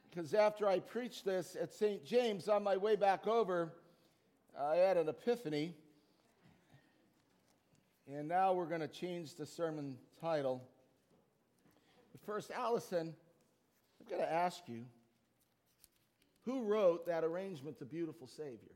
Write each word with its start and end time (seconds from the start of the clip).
because 0.09 0.33
after 0.33 0.67
I 0.67 0.79
preached 0.79 1.25
this 1.25 1.55
at 1.59 1.73
St. 1.73 2.03
James 2.03 2.47
on 2.47 2.63
my 2.63 2.77
way 2.77 2.95
back 2.95 3.27
over, 3.27 3.71
I 4.59 4.75
had 4.75 4.97
an 4.97 5.07
epiphany. 5.07 5.75
And 8.11 8.27
now 8.27 8.53
we're 8.53 8.65
going 8.65 8.81
to 8.81 8.87
change 8.87 9.35
the 9.35 9.45
sermon 9.45 9.95
title. 10.19 10.63
But 12.11 12.21
first, 12.25 12.49
Allison, 12.51 13.13
I'm 14.01 14.09
going 14.09 14.21
to 14.21 14.31
ask 14.31 14.61
you 14.67 14.85
who 16.45 16.63
wrote 16.63 17.05
that 17.05 17.23
arrangement, 17.23 17.77
The 17.77 17.85
Beautiful 17.85 18.25
Savior? 18.25 18.75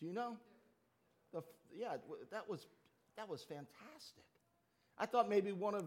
Do 0.00 0.06
you 0.06 0.12
know? 0.12 0.36
Yeah, 1.76 1.96
that 2.30 2.48
was, 2.48 2.66
that 3.16 3.28
was 3.28 3.42
fantastic. 3.42 4.24
I 4.98 5.06
thought 5.06 5.28
maybe 5.28 5.52
one 5.52 5.74
of. 5.74 5.84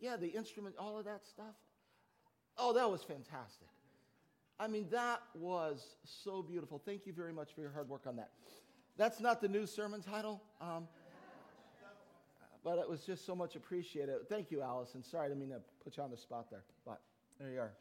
Yeah, 0.00 0.16
the 0.16 0.28
instrument, 0.28 0.74
all 0.78 0.98
of 0.98 1.04
that 1.06 1.24
stuff. 1.26 1.54
Oh, 2.58 2.72
that 2.74 2.90
was 2.90 3.02
fantastic. 3.02 3.68
I 4.60 4.68
mean, 4.68 4.86
that 4.90 5.20
was 5.34 5.96
so 6.04 6.42
beautiful. 6.42 6.80
Thank 6.84 7.06
you 7.06 7.12
very 7.12 7.32
much 7.32 7.52
for 7.54 7.62
your 7.62 7.70
hard 7.70 7.88
work 7.88 8.06
on 8.06 8.16
that. 8.16 8.30
That's 8.96 9.18
not 9.18 9.40
the 9.40 9.48
new 9.48 9.66
sermon 9.66 10.02
title, 10.02 10.40
um, 10.60 10.86
but 12.62 12.78
it 12.78 12.88
was 12.88 13.00
just 13.00 13.26
so 13.26 13.34
much 13.34 13.56
appreciated. 13.56 14.28
Thank 14.28 14.50
you, 14.50 14.62
Allison. 14.62 15.02
Sorry, 15.02 15.26
I 15.26 15.28
didn't 15.28 15.40
mean 15.40 15.50
to 15.50 15.60
put 15.82 15.96
you 15.96 16.02
on 16.02 16.10
the 16.10 16.16
spot 16.16 16.46
there, 16.50 16.62
but 16.84 17.00
there 17.40 17.50
you 17.50 17.58
are. 17.58 17.72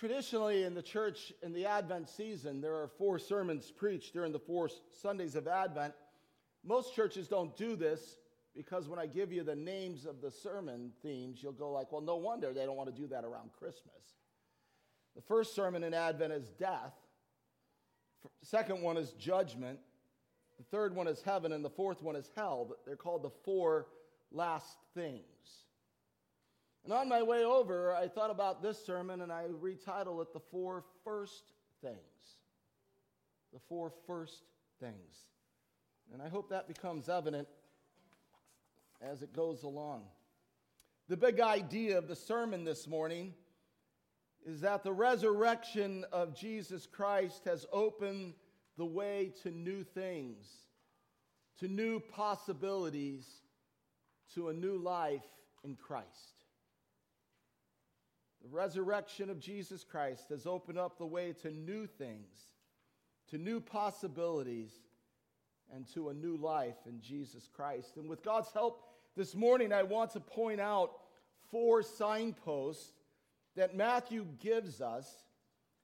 Traditionally, 0.00 0.64
in 0.64 0.72
the 0.72 0.80
church 0.80 1.30
in 1.42 1.52
the 1.52 1.66
Advent 1.66 2.08
season, 2.08 2.62
there 2.62 2.74
are 2.74 2.88
four 2.88 3.18
sermons 3.18 3.70
preached 3.70 4.14
during 4.14 4.32
the 4.32 4.38
four 4.38 4.70
Sundays 5.02 5.36
of 5.36 5.46
Advent. 5.46 5.92
Most 6.64 6.94
churches 6.94 7.28
don't 7.28 7.54
do 7.54 7.76
this 7.76 8.16
because 8.56 8.88
when 8.88 8.98
I 8.98 9.04
give 9.04 9.30
you 9.30 9.42
the 9.42 9.54
names 9.54 10.06
of 10.06 10.22
the 10.22 10.30
sermon 10.30 10.92
themes, 11.02 11.42
you'll 11.42 11.52
go 11.52 11.70
like, 11.70 11.92
well, 11.92 12.00
no 12.00 12.16
wonder 12.16 12.54
they 12.54 12.64
don't 12.64 12.78
want 12.78 12.88
to 12.88 12.98
do 12.98 13.08
that 13.08 13.24
around 13.24 13.50
Christmas. 13.52 14.16
The 15.16 15.20
first 15.20 15.54
sermon 15.54 15.84
in 15.84 15.92
Advent 15.92 16.32
is 16.32 16.48
death. 16.48 16.94
The 18.22 18.46
second 18.46 18.80
one 18.80 18.96
is 18.96 19.10
judgment. 19.12 19.80
The 20.56 20.64
third 20.64 20.96
one 20.96 21.08
is 21.08 21.20
heaven, 21.20 21.52
and 21.52 21.62
the 21.62 21.68
fourth 21.68 22.00
one 22.00 22.16
is 22.16 22.30
hell. 22.34 22.74
They're 22.86 22.96
called 22.96 23.22
the 23.22 23.32
four 23.44 23.88
last 24.32 24.78
things. 24.94 25.20
And 26.84 26.92
on 26.92 27.08
my 27.08 27.22
way 27.22 27.44
over, 27.44 27.94
I 27.94 28.08
thought 28.08 28.30
about 28.30 28.62
this 28.62 28.84
sermon 28.84 29.20
and 29.20 29.30
I 29.30 29.44
retitled 29.44 30.22
it 30.22 30.32
The 30.32 30.40
Four 30.50 30.84
First 31.04 31.52
Things. 31.82 31.98
The 33.52 33.60
Four 33.68 33.92
First 34.06 34.42
Things. 34.80 35.16
And 36.12 36.22
I 36.22 36.28
hope 36.28 36.50
that 36.50 36.66
becomes 36.66 37.08
evident 37.08 37.48
as 39.00 39.22
it 39.22 39.32
goes 39.32 39.62
along. 39.62 40.04
The 41.08 41.16
big 41.16 41.40
idea 41.40 41.98
of 41.98 42.08
the 42.08 42.16
sermon 42.16 42.64
this 42.64 42.86
morning 42.86 43.34
is 44.46 44.60
that 44.62 44.82
the 44.82 44.92
resurrection 44.92 46.04
of 46.12 46.34
Jesus 46.34 46.86
Christ 46.86 47.44
has 47.44 47.66
opened 47.72 48.34
the 48.78 48.86
way 48.86 49.32
to 49.42 49.50
new 49.50 49.84
things, 49.84 50.46
to 51.58 51.68
new 51.68 52.00
possibilities, 52.00 53.26
to 54.34 54.48
a 54.48 54.52
new 54.52 54.78
life 54.78 55.26
in 55.62 55.76
Christ. 55.76 56.39
The 58.42 58.48
resurrection 58.48 59.30
of 59.30 59.38
Jesus 59.38 59.84
Christ 59.84 60.30
has 60.30 60.46
opened 60.46 60.78
up 60.78 60.98
the 60.98 61.06
way 61.06 61.32
to 61.42 61.50
new 61.50 61.86
things, 61.86 62.36
to 63.28 63.38
new 63.38 63.60
possibilities, 63.60 64.72
and 65.72 65.86
to 65.94 66.08
a 66.08 66.14
new 66.14 66.36
life 66.36 66.76
in 66.86 67.00
Jesus 67.00 67.48
Christ. 67.52 67.96
And 67.96 68.08
with 68.08 68.22
God's 68.22 68.52
help 68.52 68.82
this 69.16 69.34
morning, 69.34 69.72
I 69.72 69.82
want 69.82 70.12
to 70.12 70.20
point 70.20 70.60
out 70.60 70.92
four 71.50 71.82
signposts 71.82 72.92
that 73.56 73.76
Matthew 73.76 74.26
gives 74.40 74.80
us 74.80 75.06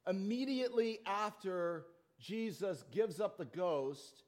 immediately 0.08 1.00
after 1.06 1.84
Jesus 2.20 2.84
gives 2.90 3.20
up 3.20 3.36
the 3.36 3.44
ghost 3.44 4.22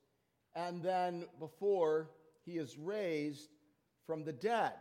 and 0.54 0.82
then 0.82 1.24
before 1.38 2.10
he 2.44 2.58
is 2.58 2.76
raised 2.76 3.48
from 4.06 4.24
the 4.24 4.32
dead. 4.32 4.72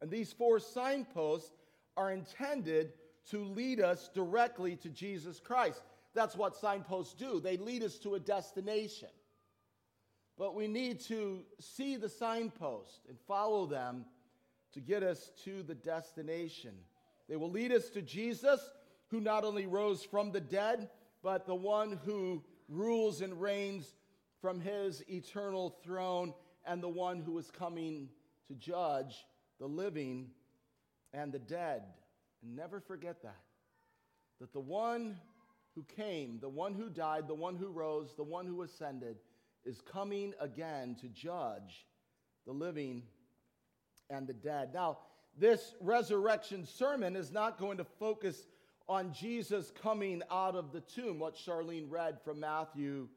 And 0.00 0.10
these 0.10 0.32
four 0.32 0.58
signposts 0.58 1.50
are 1.96 2.10
intended 2.10 2.92
to 3.30 3.44
lead 3.44 3.80
us 3.80 4.08
directly 4.14 4.76
to 4.76 4.88
Jesus 4.88 5.40
Christ. 5.40 5.82
That's 6.14 6.36
what 6.36 6.56
signposts 6.56 7.14
do, 7.14 7.40
they 7.40 7.56
lead 7.56 7.82
us 7.82 7.98
to 7.98 8.14
a 8.14 8.20
destination. 8.20 9.08
But 10.38 10.54
we 10.54 10.68
need 10.68 11.00
to 11.02 11.44
see 11.60 11.96
the 11.96 12.10
signpost 12.10 13.00
and 13.08 13.18
follow 13.26 13.66
them 13.66 14.04
to 14.74 14.80
get 14.80 15.02
us 15.02 15.30
to 15.44 15.62
the 15.62 15.74
destination. 15.74 16.74
They 17.28 17.36
will 17.36 17.50
lead 17.50 17.72
us 17.72 17.88
to 17.90 18.02
Jesus, 18.02 18.60
who 19.08 19.20
not 19.20 19.44
only 19.44 19.66
rose 19.66 20.02
from 20.02 20.32
the 20.32 20.40
dead, 20.40 20.90
but 21.22 21.46
the 21.46 21.54
one 21.54 21.98
who 22.04 22.44
rules 22.68 23.22
and 23.22 23.40
reigns 23.40 23.94
from 24.42 24.60
his 24.60 25.02
eternal 25.08 25.70
throne, 25.82 26.34
and 26.66 26.82
the 26.82 26.88
one 26.88 27.20
who 27.20 27.38
is 27.38 27.50
coming 27.50 28.08
to 28.48 28.54
judge 28.54 29.24
the 29.58 29.66
living 29.66 30.28
and 31.16 31.32
the 31.32 31.38
dead. 31.38 31.82
And 32.42 32.54
never 32.54 32.78
forget 32.78 33.22
that. 33.22 33.40
That 34.40 34.52
the 34.52 34.60
one 34.60 35.16
who 35.74 35.82
came, 35.96 36.38
the 36.40 36.48
one 36.48 36.74
who 36.74 36.88
died, 36.88 37.26
the 37.26 37.34
one 37.34 37.56
who 37.56 37.68
rose, 37.68 38.14
the 38.16 38.22
one 38.22 38.46
who 38.46 38.62
ascended, 38.62 39.16
is 39.64 39.80
coming 39.80 40.34
again 40.40 40.96
to 41.00 41.08
judge 41.08 41.86
the 42.46 42.52
living 42.52 43.02
and 44.10 44.26
the 44.26 44.34
dead. 44.34 44.72
Now, 44.74 44.98
this 45.38 45.74
resurrection 45.80 46.64
sermon 46.64 47.16
is 47.16 47.32
not 47.32 47.58
going 47.58 47.78
to 47.78 47.84
focus 47.84 48.46
on 48.88 49.12
Jesus 49.12 49.72
coming 49.82 50.22
out 50.30 50.54
of 50.54 50.72
the 50.72 50.80
tomb, 50.80 51.18
what 51.18 51.34
Charlene 51.34 51.90
read 51.90 52.18
from 52.24 52.40
Matthew 52.40 53.08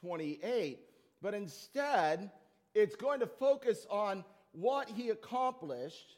28, 0.00 0.80
but 1.22 1.32
instead, 1.32 2.30
it's 2.74 2.94
going 2.94 3.20
to 3.20 3.26
focus 3.26 3.86
on 3.88 4.22
what 4.52 4.90
he 4.90 5.08
accomplished 5.08 6.17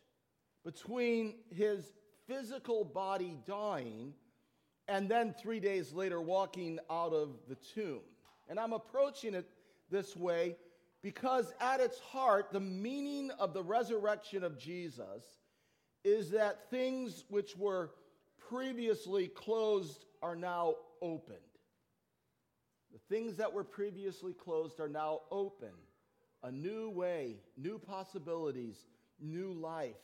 between 0.64 1.34
his 1.50 1.92
physical 2.26 2.84
body 2.84 3.36
dying 3.46 4.14
and 4.88 5.08
then 5.08 5.34
three 5.40 5.60
days 5.60 5.92
later 5.92 6.20
walking 6.20 6.78
out 6.90 7.12
of 7.12 7.36
the 7.48 7.56
tomb. 7.74 8.00
And 8.48 8.58
I'm 8.58 8.72
approaching 8.72 9.34
it 9.34 9.48
this 9.90 10.16
way 10.16 10.56
because 11.02 11.52
at 11.60 11.80
its 11.80 11.98
heart, 12.00 12.52
the 12.52 12.60
meaning 12.60 13.30
of 13.38 13.54
the 13.54 13.62
resurrection 13.62 14.44
of 14.44 14.58
Jesus 14.58 15.24
is 16.04 16.30
that 16.30 16.70
things 16.70 17.24
which 17.28 17.56
were 17.56 17.90
previously 18.48 19.28
closed 19.28 20.04
are 20.22 20.36
now 20.36 20.74
opened. 21.00 21.38
The 22.92 22.98
things 23.14 23.36
that 23.36 23.52
were 23.52 23.64
previously 23.64 24.32
closed 24.32 24.80
are 24.80 24.88
now 24.88 25.20
open. 25.30 25.70
A 26.42 26.50
new 26.50 26.90
way, 26.90 27.36
new 27.56 27.78
possibilities, 27.78 28.86
new 29.20 29.52
life. 29.52 29.94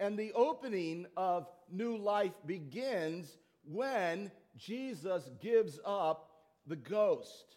And 0.00 0.18
the 0.18 0.32
opening 0.32 1.06
of 1.16 1.46
new 1.70 1.96
life 1.96 2.32
begins 2.46 3.36
when 3.64 4.30
Jesus 4.56 5.30
gives 5.40 5.78
up 5.84 6.30
the 6.66 6.76
ghost. 6.76 7.56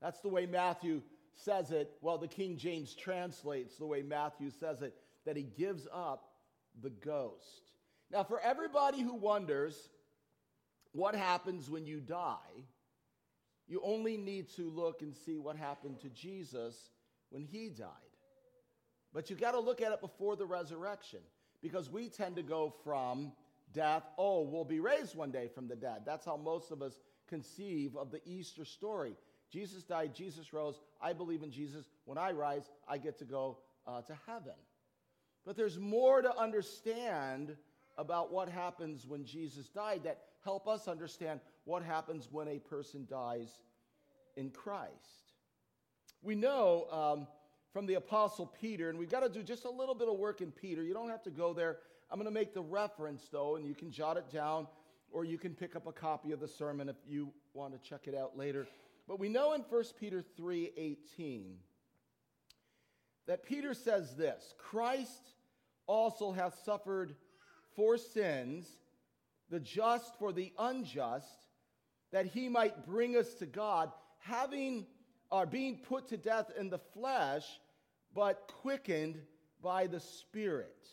That's 0.00 0.20
the 0.20 0.28
way 0.28 0.46
Matthew 0.46 1.02
says 1.34 1.70
it. 1.70 1.92
Well, 2.00 2.18
the 2.18 2.28
King 2.28 2.56
James 2.56 2.94
translates 2.94 3.76
the 3.76 3.86
way 3.86 4.02
Matthew 4.02 4.50
says 4.50 4.82
it 4.82 4.94
that 5.24 5.36
he 5.36 5.42
gives 5.42 5.86
up 5.92 6.32
the 6.82 6.90
ghost. 6.90 7.72
Now, 8.10 8.24
for 8.24 8.40
everybody 8.40 9.00
who 9.00 9.14
wonders 9.14 9.88
what 10.92 11.14
happens 11.14 11.70
when 11.70 11.86
you 11.86 12.00
die, 12.00 12.64
you 13.68 13.80
only 13.84 14.16
need 14.16 14.48
to 14.56 14.68
look 14.68 15.02
and 15.02 15.14
see 15.14 15.38
what 15.38 15.56
happened 15.56 16.00
to 16.00 16.08
Jesus 16.08 16.90
when 17.30 17.44
he 17.44 17.68
died. 17.68 17.86
But 19.12 19.30
you 19.30 19.36
got 19.36 19.52
to 19.52 19.60
look 19.60 19.80
at 19.80 19.92
it 19.92 20.00
before 20.00 20.36
the 20.36 20.46
resurrection 20.46 21.20
because 21.62 21.90
we 21.90 22.08
tend 22.08 22.36
to 22.36 22.42
go 22.42 22.72
from 22.84 23.32
death, 23.72 24.02
oh, 24.18 24.42
we'll 24.42 24.64
be 24.64 24.80
raised 24.80 25.14
one 25.14 25.30
day 25.30 25.48
from 25.48 25.68
the 25.68 25.76
dead. 25.76 26.02
That's 26.04 26.24
how 26.24 26.36
most 26.36 26.70
of 26.70 26.82
us 26.82 26.98
conceive 27.28 27.96
of 27.96 28.10
the 28.10 28.20
Easter 28.24 28.64
story. 28.64 29.14
Jesus 29.50 29.82
died, 29.82 30.14
Jesus 30.14 30.52
rose. 30.52 30.80
I 31.00 31.12
believe 31.12 31.42
in 31.42 31.50
Jesus. 31.50 31.86
When 32.04 32.18
I 32.18 32.32
rise, 32.32 32.70
I 32.88 32.98
get 32.98 33.18
to 33.18 33.24
go 33.24 33.58
uh, 33.86 34.02
to 34.02 34.16
heaven. 34.26 34.54
But 35.44 35.56
there's 35.56 35.78
more 35.78 36.22
to 36.22 36.36
understand 36.36 37.56
about 37.98 38.32
what 38.32 38.48
happens 38.48 39.06
when 39.06 39.24
Jesus 39.24 39.68
died 39.68 40.02
that 40.04 40.20
help 40.44 40.68
us 40.68 40.88
understand 40.88 41.40
what 41.64 41.82
happens 41.82 42.28
when 42.30 42.48
a 42.48 42.58
person 42.58 43.06
dies 43.08 43.60
in 44.36 44.50
Christ. 44.50 45.34
We 46.22 46.34
know 46.34 46.86
um, 46.90 47.26
from 47.72 47.86
the 47.86 47.94
Apostle 47.94 48.46
Peter, 48.60 48.90
and 48.90 48.98
we've 48.98 49.10
got 49.10 49.20
to 49.20 49.28
do 49.28 49.42
just 49.42 49.64
a 49.64 49.70
little 49.70 49.94
bit 49.94 50.08
of 50.08 50.16
work 50.16 50.40
in 50.40 50.50
Peter. 50.50 50.82
You 50.82 50.94
don't 50.94 51.10
have 51.10 51.22
to 51.24 51.30
go 51.30 51.52
there. 51.52 51.78
I'm 52.10 52.18
going 52.18 52.26
to 52.26 52.32
make 52.32 52.52
the 52.52 52.62
reference, 52.62 53.28
though, 53.30 53.56
and 53.56 53.66
you 53.66 53.74
can 53.74 53.90
jot 53.90 54.16
it 54.16 54.30
down 54.30 54.66
or 55.12 55.24
you 55.24 55.38
can 55.38 55.54
pick 55.54 55.76
up 55.76 55.86
a 55.86 55.92
copy 55.92 56.32
of 56.32 56.40
the 56.40 56.48
sermon 56.48 56.88
if 56.88 56.96
you 57.06 57.32
want 57.54 57.72
to 57.72 57.88
check 57.88 58.06
it 58.06 58.14
out 58.14 58.36
later. 58.36 58.66
But 59.08 59.18
we 59.18 59.28
know 59.28 59.54
in 59.54 59.62
1 59.62 59.84
Peter 59.98 60.22
3:18 60.38 61.56
that 63.26 63.42
Peter 63.42 63.74
says 63.74 64.16
this, 64.16 64.54
Christ 64.58 65.34
also 65.86 66.32
hath 66.32 66.54
suffered 66.64 67.16
for 67.74 67.98
sins, 67.98 68.68
the 69.50 69.60
just 69.60 70.16
for 70.18 70.32
the 70.32 70.52
unjust, 70.58 71.46
that 72.12 72.26
he 72.26 72.48
might 72.48 72.86
bring 72.86 73.16
us 73.16 73.34
to 73.34 73.46
God, 73.46 73.92
having 74.18 74.86
uh, 75.32 75.46
being 75.46 75.78
put 75.78 76.08
to 76.08 76.16
death 76.16 76.50
in 76.58 76.70
the 76.70 76.78
flesh, 76.78 77.44
but 78.14 78.50
quickened 78.62 79.20
by 79.62 79.86
the 79.86 80.00
Spirit. 80.00 80.86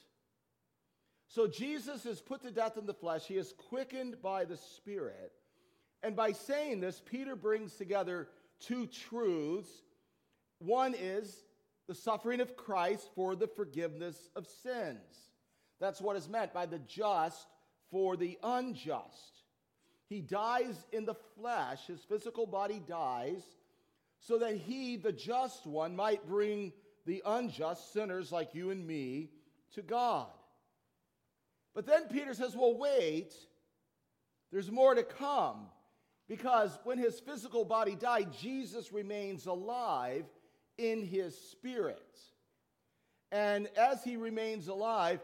So 1.28 1.48
Jesus 1.48 2.06
is 2.06 2.22
put 2.22 2.42
to 2.44 2.52
death 2.52 2.78
in 2.78 2.86
the 2.86 2.94
flesh, 2.94 3.26
he 3.26 3.36
is 3.36 3.54
quickened 3.70 4.22
by 4.22 4.46
the 4.46 4.58
Spirit. 4.58 5.32
And 6.04 6.16
by 6.16 6.32
saying 6.32 6.80
this, 6.80 7.02
Peter 7.06 7.36
brings 7.36 7.76
together 7.76 8.30
two 8.60 8.88
truths. 8.88 9.70
One 10.60 10.94
is 10.98 11.44
the 11.88 11.96
suffering 11.96 12.40
of 12.40 12.56
Christ 12.56 13.10
for 13.16 13.36
the 13.36 13.48
forgiveness 13.48 14.30
of 14.36 14.48
sins. 14.48 15.32
That's 15.80 16.02
what 16.02 16.16
is 16.16 16.30
meant 16.30 16.54
by 16.54 16.66
the 16.66 16.80
just 16.80 17.48
for 17.90 18.18
the 18.18 18.38
unjust. 18.44 19.44
He 20.08 20.22
dies 20.22 20.86
in 20.92 21.06
the 21.06 21.16
flesh, 21.36 21.88
his 21.88 22.02
physical 22.02 22.46
body 22.46 22.82
dies, 22.88 23.42
so 24.20 24.40
that 24.40 24.56
he, 24.56 24.98
the 24.98 25.12
just 25.12 25.66
one, 25.66 25.96
might 25.96 26.28
bring 26.28 26.74
the 27.06 27.22
unjust 27.26 27.94
sinners 27.94 28.32
like 28.32 28.54
you 28.54 28.70
and 28.70 28.86
me 28.86 29.30
to 29.74 29.82
God. 29.82 30.28
But 31.74 31.86
then 31.86 32.08
Peter 32.10 32.34
says, 32.34 32.56
well, 32.56 32.78
wait, 32.78 33.34
there's 34.52 34.72
more 34.72 34.96
to 34.96 35.04
come. 35.04 35.68
Because 36.28 36.78
when 36.84 36.98
his 36.98 37.20
physical 37.20 37.64
body 37.64 37.96
died, 37.96 38.34
Jesus 38.38 38.92
remains 38.92 39.46
alive 39.46 40.26
in 40.78 41.04
his 41.06 41.38
spirit. 41.38 42.20
And 43.32 43.68
as 43.78 44.04
he 44.04 44.18
remains 44.18 44.68
alive 44.68 45.20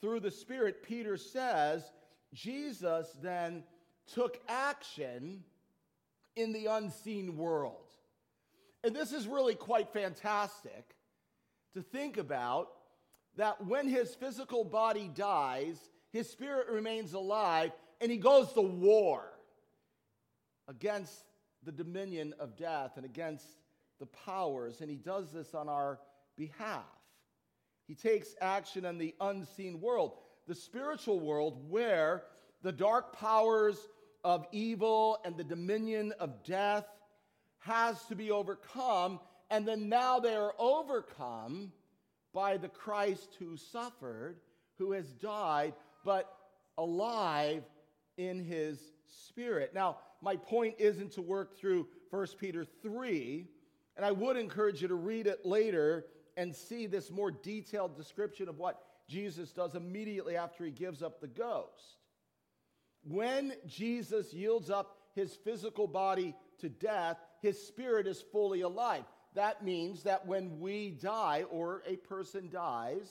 through 0.00 0.20
the 0.20 0.30
Spirit, 0.30 0.82
Peter 0.82 1.16
says, 1.16 1.82
Jesus 2.32 3.16
then 3.22 3.62
took 4.12 4.40
action 4.48 5.44
in 6.36 6.52
the 6.52 6.66
unseen 6.66 7.36
world. 7.36 7.83
And 8.84 8.94
this 8.94 9.12
is 9.12 9.26
really 9.26 9.54
quite 9.54 9.88
fantastic 9.94 10.94
to 11.72 11.80
think 11.80 12.18
about 12.18 12.68
that 13.36 13.66
when 13.66 13.88
his 13.88 14.14
physical 14.14 14.62
body 14.62 15.10
dies, 15.12 15.78
his 16.12 16.28
spirit 16.28 16.68
remains 16.68 17.14
alive 17.14 17.72
and 18.02 18.12
he 18.12 18.18
goes 18.18 18.52
to 18.52 18.60
war 18.60 19.24
against 20.68 21.24
the 21.64 21.72
dominion 21.72 22.34
of 22.38 22.58
death 22.58 22.92
and 22.96 23.06
against 23.06 23.46
the 24.00 24.06
powers, 24.06 24.82
and 24.82 24.90
he 24.90 24.96
does 24.96 25.32
this 25.32 25.54
on 25.54 25.68
our 25.68 25.98
behalf. 26.36 26.84
He 27.86 27.94
takes 27.94 28.34
action 28.40 28.84
in 28.84 28.98
the 28.98 29.14
unseen 29.20 29.80
world, 29.80 30.12
the 30.46 30.54
spiritual 30.54 31.20
world, 31.20 31.70
where 31.70 32.24
the 32.62 32.72
dark 32.72 33.16
powers 33.16 33.78
of 34.24 34.46
evil 34.52 35.18
and 35.24 35.36
the 35.36 35.44
dominion 35.44 36.12
of 36.20 36.44
death 36.44 36.86
has 37.64 38.02
to 38.06 38.14
be 38.14 38.30
overcome, 38.30 39.20
and 39.50 39.66
then 39.66 39.88
now 39.88 40.20
they 40.20 40.34
are 40.34 40.54
overcome 40.58 41.72
by 42.32 42.56
the 42.56 42.68
Christ 42.68 43.36
who 43.38 43.56
suffered, 43.56 44.36
who 44.78 44.92
has 44.92 45.12
died, 45.12 45.74
but 46.04 46.30
alive 46.76 47.62
in 48.16 48.44
his 48.44 48.78
spirit. 49.06 49.72
Now, 49.74 49.98
my 50.20 50.36
point 50.36 50.74
isn't 50.78 51.12
to 51.12 51.22
work 51.22 51.56
through 51.56 51.86
1 52.10 52.26
Peter 52.38 52.66
3, 52.82 53.46
and 53.96 54.04
I 54.04 54.12
would 54.12 54.36
encourage 54.36 54.82
you 54.82 54.88
to 54.88 54.94
read 54.94 55.26
it 55.26 55.46
later 55.46 56.06
and 56.36 56.54
see 56.54 56.86
this 56.86 57.10
more 57.10 57.30
detailed 57.30 57.96
description 57.96 58.48
of 58.48 58.58
what 58.58 58.80
Jesus 59.08 59.52
does 59.52 59.74
immediately 59.74 60.36
after 60.36 60.64
he 60.64 60.70
gives 60.70 61.02
up 61.02 61.20
the 61.20 61.28
ghost. 61.28 61.98
When 63.06 63.52
Jesus 63.66 64.32
yields 64.32 64.70
up 64.70 64.96
his 65.14 65.34
physical 65.34 65.86
body 65.86 66.34
to 66.58 66.68
death, 66.68 67.18
his 67.44 67.60
spirit 67.66 68.06
is 68.06 68.24
fully 68.32 68.62
alive. 68.62 69.04
That 69.34 69.62
means 69.62 70.04
that 70.04 70.26
when 70.26 70.60
we 70.60 70.92
die 70.92 71.44
or 71.50 71.82
a 71.86 71.96
person 71.96 72.48
dies, 72.50 73.06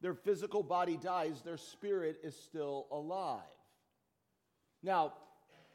their 0.00 0.14
physical 0.14 0.64
body 0.64 0.96
dies, 0.96 1.40
their 1.42 1.56
spirit 1.56 2.18
is 2.24 2.34
still 2.34 2.88
alive. 2.90 3.42
Now, 4.82 5.12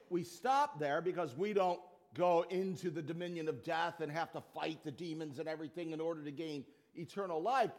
we 0.10 0.24
stop 0.24 0.78
there 0.78 1.02
because 1.02 1.38
we 1.38 1.54
don't 1.54 1.80
go 2.16 2.46
into 2.50 2.90
the 2.90 3.02
dominion 3.02 3.48
of 3.48 3.64
death 3.64 4.02
and 4.02 4.12
have 4.12 4.34
to 4.34 4.42
fight 4.54 4.80
the 4.84 4.92
demons 4.92 5.40
and 5.40 5.48
everything 5.48 5.92
in 5.92 6.02
order 6.02 6.22
to 6.22 6.32
gain 6.32 6.66
eternal 6.96 7.42
life. 7.42 7.72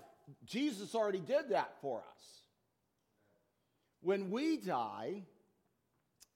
Jesus 0.46 0.94
already 0.94 1.20
did 1.20 1.50
that 1.50 1.74
for 1.82 1.98
us. 1.98 2.22
When 4.00 4.30
we 4.30 4.56
die, 4.56 5.24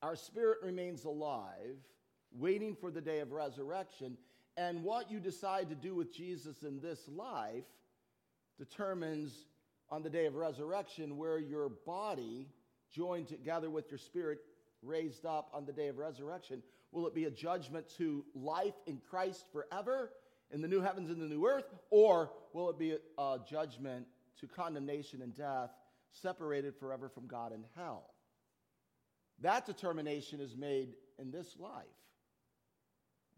our 0.03 0.17
spirit 0.17 0.59
remains 0.63 1.05
alive, 1.05 1.79
waiting 2.33 2.77
for 2.77 2.91
the 2.91 3.01
day 3.01 3.21
of 3.21 3.33
resurrection. 3.33 4.17
And 4.57 4.83
what 4.83 5.11
you 5.11 5.21
decide 5.21 5.69
to 5.71 5.75
do 5.75 5.95
with 5.95 6.15
Jesus 6.15 6.63
in 6.63 6.81
this 6.81 7.09
life 7.09 7.65
determines 8.59 9.47
on 9.91 10.03
the 10.03 10.11
day 10.11 10.27
of 10.27 10.35
resurrection 10.35 11.17
where 11.17 11.39
your 11.39 11.69
body, 11.69 12.49
joined 12.93 13.29
together 13.29 13.71
with 13.71 13.91
your 13.91 13.99
spirit, 13.99 14.39
raised 14.83 15.27
up 15.27 15.51
on 15.53 15.67
the 15.67 15.73
day 15.73 15.89
of 15.89 15.99
resurrection? 15.99 16.63
Will 16.93 17.07
it 17.07 17.15
be 17.15 17.25
a 17.25 17.31
judgment 17.31 17.87
to 17.99 18.25
life 18.35 18.75
in 18.87 19.01
Christ 19.09 19.45
forever 19.53 20.11
in 20.51 20.61
the 20.61 20.69
new 20.69 20.81
heavens 20.81 21.11
and 21.11 21.21
the 21.21 21.27
new 21.27 21.47
earth? 21.47 21.67
Or 21.91 22.31
will 22.53 22.71
it 22.71 22.79
be 22.79 22.97
a, 23.19 23.39
judgment 23.49 24.07
to 24.41 24.47
condemnation 24.47 25.23
and 25.23 25.35
death, 25.35 25.71
separated 26.11 26.75
forever 26.77 27.09
from 27.09 27.27
God 27.27 27.53
in 27.53 27.65
hell? 27.77 28.11
That 29.41 29.67
determination 29.67 30.41
is 30.41 30.57
made 30.57 30.95
in 31.19 31.31
this 31.31 31.57
life. 31.59 31.87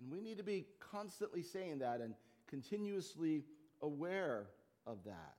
And 0.03 0.13
we 0.13 0.21
need 0.21 0.39
to 0.39 0.45
be 0.45 0.67
constantly 0.81 1.43
saying 1.43 1.79
that 1.79 2.01
and 2.01 2.15
continuously 2.49 3.45
aware 3.81 4.47
of 4.87 5.05
that. 5.05 5.37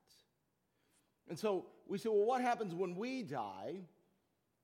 And 1.29 1.37
so 1.37 1.65
we 1.87 1.97
say, 1.97 2.09
well, 2.09 2.25
what 2.25 2.41
happens 2.41 2.73
when 2.73 2.95
we 2.95 3.23
die? 3.23 3.81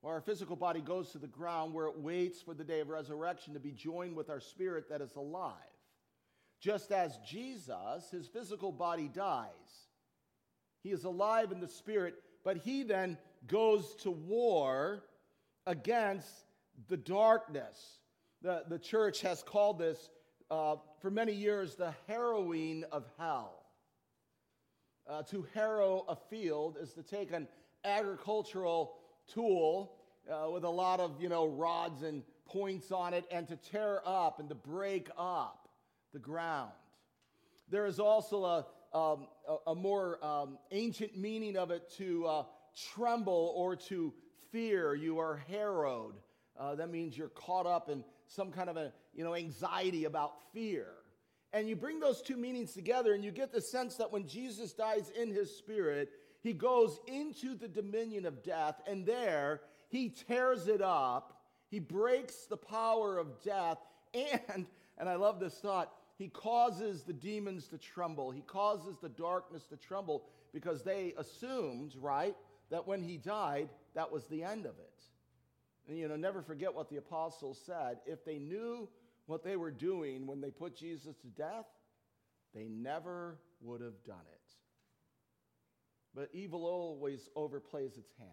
or 0.01 0.13
our 0.13 0.21
physical 0.21 0.55
body 0.55 0.81
goes 0.81 1.11
to 1.11 1.17
the 1.17 1.27
ground 1.27 1.73
where 1.73 1.87
it 1.87 1.97
waits 1.97 2.41
for 2.41 2.53
the 2.53 2.63
day 2.63 2.79
of 2.79 2.89
resurrection 2.89 3.53
to 3.53 3.59
be 3.59 3.71
joined 3.71 4.15
with 4.15 4.29
our 4.29 4.39
spirit 4.39 4.89
that 4.89 5.01
is 5.01 5.15
alive. 5.15 5.53
Just 6.59 6.91
as 6.91 7.17
Jesus, 7.27 8.09
his 8.11 8.27
physical 8.27 8.71
body 8.71 9.09
dies, 9.13 9.49
he 10.83 10.91
is 10.91 11.03
alive 11.03 11.51
in 11.51 11.59
the 11.59 11.67
spirit, 11.67 12.15
but 12.43 12.57
he 12.57 12.83
then 12.83 13.17
goes 13.47 13.95
to 13.95 14.11
war 14.11 15.03
against 15.65 16.45
the 16.87 16.97
darkness. 16.97 17.99
The, 18.41 18.63
the 18.69 18.79
church 18.79 19.21
has 19.21 19.43
called 19.43 19.79
this 19.79 20.09
uh, 20.49 20.77
for 21.01 21.11
many 21.11 21.33
years 21.33 21.75
the 21.75 21.93
harrowing 22.07 22.85
of 22.91 23.05
hell. 23.17 23.65
Uh, 25.09 25.23
to 25.23 25.45
harrow 25.53 26.05
a 26.07 26.15
field 26.15 26.77
is 26.79 26.93
to 26.93 27.03
take 27.03 27.33
an 27.33 27.47
agricultural 27.83 28.95
tool 29.27 29.93
uh, 30.31 30.49
with 30.51 30.63
a 30.63 30.69
lot 30.69 30.99
of, 30.99 31.21
you 31.21 31.27
know, 31.27 31.47
rods 31.47 32.03
and 32.03 32.23
points 32.45 32.91
on 32.91 33.13
it 33.13 33.25
and 33.31 33.47
to 33.47 33.55
tear 33.57 34.01
up 34.05 34.39
and 34.39 34.49
to 34.49 34.55
break 34.55 35.09
up 35.17 35.67
the 36.13 36.19
ground. 36.19 36.71
There 37.69 37.85
is 37.85 37.99
also 37.99 38.45
a, 38.45 38.97
um, 38.97 39.27
a, 39.47 39.71
a, 39.71 39.75
more 39.75 40.23
um, 40.23 40.57
ancient 40.71 41.17
meaning 41.17 41.57
of 41.57 41.71
it 41.71 41.91
to 41.97 42.25
uh, 42.25 42.43
tremble 42.93 43.53
or 43.55 43.75
to 43.75 44.13
fear. 44.51 44.95
You 44.95 45.19
are 45.19 45.41
harrowed. 45.49 46.15
Uh, 46.59 46.75
that 46.75 46.89
means 46.89 47.17
you're 47.17 47.29
caught 47.29 47.65
up 47.65 47.89
in 47.89 48.03
some 48.29 48.51
kind 48.51 48.69
of 48.69 48.77
a, 48.77 48.93
you 49.13 49.23
know, 49.23 49.35
anxiety 49.35 50.05
about 50.05 50.31
fear. 50.53 50.87
And 51.51 51.67
you 51.67 51.75
bring 51.75 51.99
those 51.99 52.21
two 52.21 52.37
meanings 52.37 52.73
together, 52.73 53.13
and 53.13 53.23
you 53.23 53.31
get 53.31 53.51
the 53.51 53.61
sense 53.61 53.97
that 53.97 54.11
when 54.11 54.27
Jesus 54.27 54.71
dies 54.71 55.11
in 55.19 55.29
his 55.29 55.57
spirit, 55.57 56.09
he 56.41 56.53
goes 56.53 56.99
into 57.07 57.55
the 57.55 57.67
dominion 57.67 58.25
of 58.25 58.41
death, 58.43 58.81
and 58.87 59.05
there 59.05 59.61
he 59.89 60.09
tears 60.09 60.67
it 60.67 60.81
up. 60.81 61.41
He 61.69 61.79
breaks 61.79 62.45
the 62.45 62.57
power 62.57 63.17
of 63.17 63.43
death, 63.43 63.77
and 64.13 64.65
And 64.99 65.07
I 65.07 65.15
love 65.15 65.39
this 65.39 65.55
thought. 65.55 65.91
He 66.17 66.27
causes 66.27 67.03
the 67.03 67.13
demons 67.13 67.67
to 67.67 67.77
tremble, 67.77 68.31
he 68.31 68.41
causes 68.41 68.97
the 69.01 69.09
darkness 69.09 69.63
to 69.67 69.77
tremble 69.77 70.25
because 70.53 70.83
they 70.83 71.13
assumed, 71.17 71.95
right, 71.99 72.35
that 72.69 72.85
when 72.85 73.01
he 73.01 73.17
died, 73.17 73.69
that 73.95 74.11
was 74.11 74.25
the 74.27 74.43
end 74.43 74.65
of 74.65 74.77
it. 74.77 75.03
And, 75.89 75.97
you 75.97 76.07
know, 76.07 76.15
never 76.15 76.43
forget 76.43 76.75
what 76.75 76.87
the 76.87 76.97
apostles 76.97 77.59
said. 77.65 77.97
If 78.05 78.23
they 78.23 78.37
knew 78.37 78.87
what 79.25 79.43
they 79.43 79.55
were 79.55 79.71
doing 79.71 80.27
when 80.27 80.39
they 80.39 80.51
put 80.51 80.75
Jesus 80.75 81.15
to 81.17 81.27
death, 81.27 81.65
they 82.53 82.67
never 82.67 83.39
would 83.59 83.81
have 83.81 84.03
done 84.05 84.17
it. 84.31 84.51
But 86.13 86.29
evil 86.31 86.65
always 86.65 87.27
overplays 87.35 87.97
its 87.97 88.13
hand. 88.19 88.29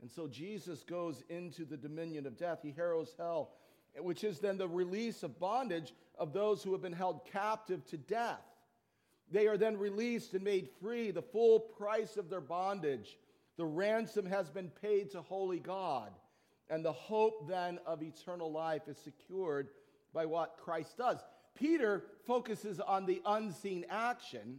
And 0.00 0.10
so 0.10 0.26
Jesus 0.26 0.82
goes 0.82 1.22
into 1.28 1.66
the 1.66 1.76
dominion 1.76 2.26
of 2.26 2.38
death. 2.38 2.60
He 2.62 2.72
harrows 2.72 3.14
hell, 3.18 3.52
which 3.98 4.24
is 4.24 4.38
then 4.38 4.56
the 4.56 4.68
release 4.68 5.22
of 5.22 5.38
bondage 5.38 5.92
of 6.18 6.32
those 6.32 6.62
who 6.62 6.72
have 6.72 6.82
been 6.82 6.92
held 6.92 7.26
captive 7.30 7.84
to 7.88 7.98
death. 7.98 8.40
They 9.30 9.48
are 9.48 9.58
then 9.58 9.76
released 9.78 10.32
and 10.32 10.44
made 10.44 10.68
free, 10.80 11.10
the 11.10 11.20
full 11.20 11.60
price 11.60 12.16
of 12.16 12.30
their 12.30 12.40
bondage. 12.40 13.18
The 13.56 13.64
ransom 13.64 14.26
has 14.26 14.50
been 14.50 14.70
paid 14.82 15.10
to 15.12 15.22
holy 15.22 15.58
God. 15.58 16.10
And 16.68 16.84
the 16.84 16.92
hope 16.92 17.48
then 17.48 17.78
of 17.86 18.02
eternal 18.02 18.50
life 18.50 18.88
is 18.88 18.98
secured 18.98 19.68
by 20.12 20.26
what 20.26 20.58
Christ 20.62 20.98
does. 20.98 21.18
Peter 21.54 22.04
focuses 22.26 22.80
on 22.80 23.06
the 23.06 23.22
unseen 23.24 23.86
action. 23.88 24.58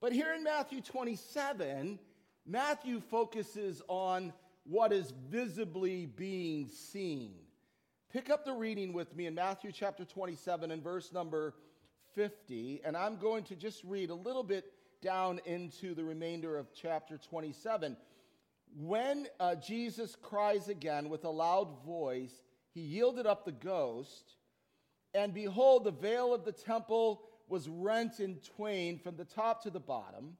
But 0.00 0.12
here 0.12 0.32
in 0.34 0.42
Matthew 0.42 0.80
27, 0.80 1.98
Matthew 2.46 3.00
focuses 3.00 3.82
on 3.88 4.32
what 4.64 4.92
is 4.92 5.12
visibly 5.30 6.06
being 6.06 6.68
seen. 6.68 7.34
Pick 8.12 8.30
up 8.30 8.44
the 8.44 8.52
reading 8.52 8.92
with 8.92 9.14
me 9.14 9.26
in 9.26 9.34
Matthew 9.34 9.72
chapter 9.72 10.04
27 10.04 10.70
and 10.70 10.82
verse 10.82 11.12
number 11.12 11.54
50, 12.14 12.80
and 12.84 12.96
I'm 12.96 13.16
going 13.16 13.44
to 13.44 13.56
just 13.56 13.82
read 13.84 14.10
a 14.10 14.14
little 14.14 14.44
bit 14.44 14.64
down 15.04 15.38
into 15.44 15.94
the 15.94 16.02
remainder 16.02 16.56
of 16.56 16.72
chapter 16.74 17.18
27. 17.18 17.94
When 18.74 19.26
uh, 19.38 19.54
Jesus 19.56 20.16
cries 20.16 20.68
again 20.68 21.10
with 21.10 21.24
a 21.24 21.30
loud 21.30 21.84
voice, 21.84 22.32
he 22.72 22.80
yielded 22.80 23.26
up 23.26 23.44
the 23.44 23.52
ghost, 23.52 24.36
and 25.12 25.34
behold, 25.34 25.84
the 25.84 25.90
veil 25.92 26.32
of 26.32 26.46
the 26.46 26.52
temple 26.52 27.22
was 27.48 27.68
rent 27.68 28.18
in 28.18 28.36
twain 28.56 28.98
from 28.98 29.16
the 29.16 29.26
top 29.26 29.62
to 29.64 29.70
the 29.70 29.78
bottom, 29.78 30.38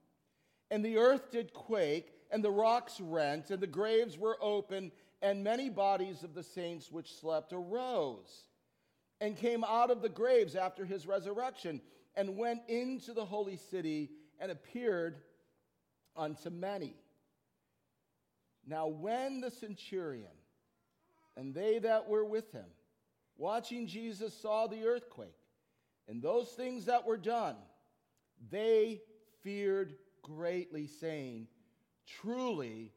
and 0.70 0.82
the 0.82 0.96
earth 0.96 1.30
did 1.30 1.52
quake, 1.52 2.10
and 2.30 2.42
the 2.42 2.50
rocks 2.50 2.98
rent, 3.00 3.50
and 3.50 3.60
the 3.60 3.66
graves 3.66 4.16
were 4.16 4.38
open, 4.40 4.90
and 5.20 5.44
many 5.44 5.68
bodies 5.68 6.24
of 6.24 6.32
the 6.34 6.42
saints 6.42 6.90
which 6.90 7.14
slept 7.14 7.52
arose 7.52 8.48
and 9.20 9.36
came 9.36 9.62
out 9.62 9.90
of 9.90 10.00
the 10.00 10.08
graves 10.08 10.56
after 10.56 10.86
his 10.86 11.06
resurrection 11.06 11.82
and 12.16 12.36
went 12.36 12.62
into 12.68 13.12
the 13.12 13.24
holy 13.24 13.56
city 13.56 14.10
and 14.40 14.50
appeared 14.50 15.16
unto 16.16 16.50
many. 16.50 16.94
Now, 18.66 18.86
when 18.86 19.40
the 19.40 19.50
centurion 19.50 20.26
and 21.36 21.54
they 21.54 21.78
that 21.80 22.08
were 22.08 22.24
with 22.24 22.50
him, 22.52 22.66
watching 23.36 23.86
Jesus, 23.86 24.34
saw 24.34 24.66
the 24.66 24.84
earthquake 24.84 25.36
and 26.08 26.22
those 26.22 26.48
things 26.50 26.86
that 26.86 27.06
were 27.06 27.16
done, 27.16 27.56
they 28.50 29.02
feared 29.42 29.94
greatly, 30.22 30.86
saying, 30.86 31.48
Truly, 32.06 32.92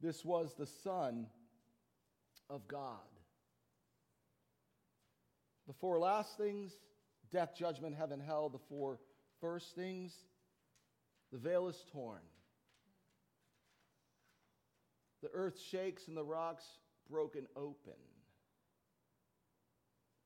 this 0.00 0.24
was 0.24 0.54
the 0.54 0.66
Son 0.66 1.26
of 2.48 2.66
God. 2.68 2.98
The 5.66 5.72
four 5.72 5.98
last 5.98 6.36
things 6.36 6.72
death, 7.32 7.54
judgment, 7.56 7.96
heaven, 7.96 8.20
hell. 8.20 8.48
The 8.48 8.58
four 8.68 9.00
first 9.40 9.74
things 9.74 10.12
the 11.36 11.48
veil 11.50 11.68
is 11.68 11.84
torn. 11.92 12.22
The 15.22 15.28
earth 15.34 15.60
shakes 15.70 16.08
and 16.08 16.16
the 16.16 16.24
rocks 16.24 16.64
broken 17.10 17.46
open. 17.54 17.92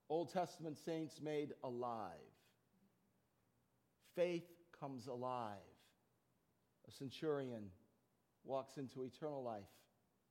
Old 0.08 0.32
Testament 0.32 0.78
saints 0.78 1.20
made 1.20 1.54
alive. 1.64 2.12
Faith 4.14 4.46
comes 4.78 5.08
alive. 5.08 5.56
A 6.86 6.92
centurion 6.92 7.70
walks 8.44 8.76
into 8.76 9.02
eternal 9.02 9.42
life 9.42 9.64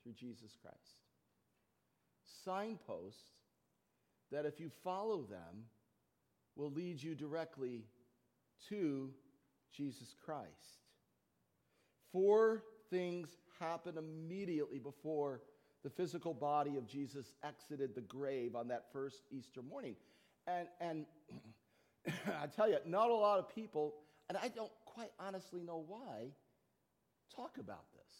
through 0.02 0.14
Jesus 0.14 0.56
Christ. 0.62 1.04
Signposts 2.46 3.20
that 4.32 4.46
if 4.46 4.62
you 4.62 4.72
follow 4.82 5.24
them, 5.24 5.66
will 6.56 6.72
lead 6.72 7.04
you 7.04 7.16
directly 7.16 7.84
to 8.70 9.10
Jesus 9.76 10.16
Christ. 10.24 10.84
Four 12.12 12.64
things 12.90 13.30
happen 13.60 13.98
immediately 13.98 14.80
before 14.80 15.42
the 15.84 15.90
physical 15.90 16.34
body 16.34 16.76
of 16.76 16.88
Jesus 16.88 17.34
exited 17.44 17.96
the 17.96 18.02
grave 18.02 18.56
on 18.56 18.68
that 18.68 18.86
first 18.92 19.24
Easter 19.32 19.62
morning. 19.62 19.96
And, 20.48 20.68
and 20.82 21.06
I 22.42 22.48
tell 22.48 22.70
you, 22.70 22.78
not 22.86 23.10
a 23.10 23.14
lot 23.14 23.40
of 23.40 23.54
people, 23.54 23.96
and 24.28 24.38
I 24.38 24.50
don't 24.50 24.72
quite 24.86 25.12
honestly 25.20 25.62
know 25.62 25.84
why, 25.88 26.32
talk 27.36 27.58
about 27.60 27.86
this. 27.94 28.14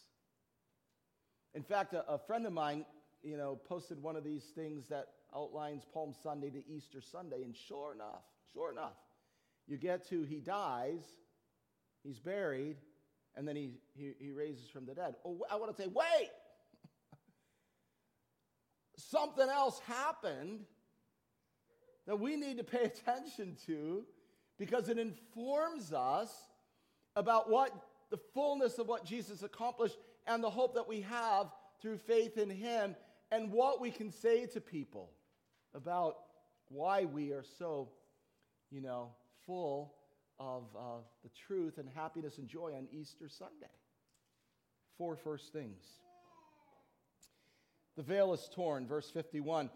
In 1.54 1.62
fact, 1.62 1.92
a, 1.94 2.08
a 2.10 2.18
friend 2.18 2.46
of 2.46 2.52
mine, 2.52 2.84
you 3.22 3.36
know, 3.36 3.58
posted 3.68 4.02
one 4.02 4.16
of 4.16 4.24
these 4.24 4.44
things 4.54 4.88
that 4.88 5.08
outlines 5.34 5.84
Palm 5.92 6.14
Sunday 6.22 6.50
to 6.50 6.62
Easter 6.68 7.00
Sunday, 7.00 7.42
and 7.42 7.54
sure 7.54 7.92
enough, 7.94 8.22
sure 8.52 8.72
enough, 8.72 8.96
you 9.66 9.76
get 9.76 10.08
to 10.08 10.22
he 10.22 10.40
dies, 10.40 11.02
he's 12.02 12.18
buried, 12.18 12.76
and 13.36 13.46
then 13.46 13.56
he, 13.56 13.72
he, 13.94 14.12
he 14.18 14.30
raises 14.30 14.68
from 14.68 14.86
the 14.86 14.94
dead. 14.94 15.14
Oh, 15.24 15.38
I 15.50 15.56
want 15.56 15.74
to 15.74 15.82
say, 15.82 15.88
wait! 15.88 16.30
Something 18.96 19.48
else 19.48 19.80
happened 19.86 20.60
that 22.06 22.18
we 22.18 22.36
need 22.36 22.58
to 22.58 22.64
pay 22.64 22.84
attention 22.84 23.56
to 23.66 24.04
because 24.58 24.88
it 24.88 24.98
informs 24.98 25.92
us 25.92 26.30
about 27.16 27.50
what 27.50 27.72
the 28.10 28.18
fullness 28.34 28.78
of 28.78 28.88
what 28.88 29.04
Jesus 29.04 29.42
accomplished 29.42 29.96
and 30.26 30.42
the 30.42 30.50
hope 30.50 30.74
that 30.74 30.88
we 30.88 31.00
have 31.02 31.46
through 31.80 31.98
faith 31.98 32.36
in 32.36 32.50
him 32.50 32.94
and 33.30 33.50
what 33.50 33.80
we 33.80 33.90
can 33.90 34.10
say 34.10 34.46
to 34.46 34.60
people 34.60 35.10
about 35.74 36.16
why 36.68 37.04
we 37.04 37.32
are 37.32 37.44
so, 37.58 37.88
you 38.70 38.80
know, 38.80 39.10
full 39.46 39.94
of 40.40 40.64
uh, 40.76 40.80
the 41.22 41.28
truth 41.46 41.78
and 41.78 41.88
happiness 41.94 42.38
and 42.38 42.48
joy 42.48 42.72
on 42.76 42.88
Easter 42.90 43.28
Sunday. 43.28 43.70
Four 44.96 45.14
first 45.14 45.52
things. 45.52 45.84
The 47.96 48.02
veil 48.02 48.32
is 48.32 48.48
torn, 48.54 48.86
verse 48.86 49.10
51. 49.10 49.70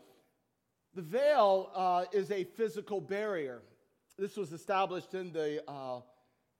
The 0.94 1.02
veil 1.02 1.70
uh, 1.74 2.04
is 2.12 2.30
a 2.30 2.44
physical 2.44 3.00
barrier. 3.00 3.60
This 4.18 4.36
was 4.36 4.52
established 4.52 5.12
in 5.14 5.32
the 5.32 5.62
uh, 5.68 6.00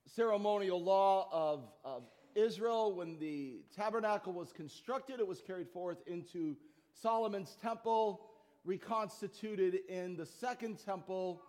ceremonial 0.06 0.82
law 0.82 1.28
of, 1.32 1.68
of 1.84 2.02
Israel 2.34 2.94
when 2.94 3.18
the 3.18 3.62
tabernacle 3.74 4.32
was 4.32 4.52
constructed. 4.52 5.20
It 5.20 5.26
was 5.26 5.40
carried 5.40 5.70
forth 5.70 5.98
into 6.06 6.56
Solomon's 6.92 7.56
temple 7.62 8.28
reconstituted 8.64 9.80
in 9.88 10.16
the 10.16 10.26
second 10.26 10.78
temple, 10.84 11.42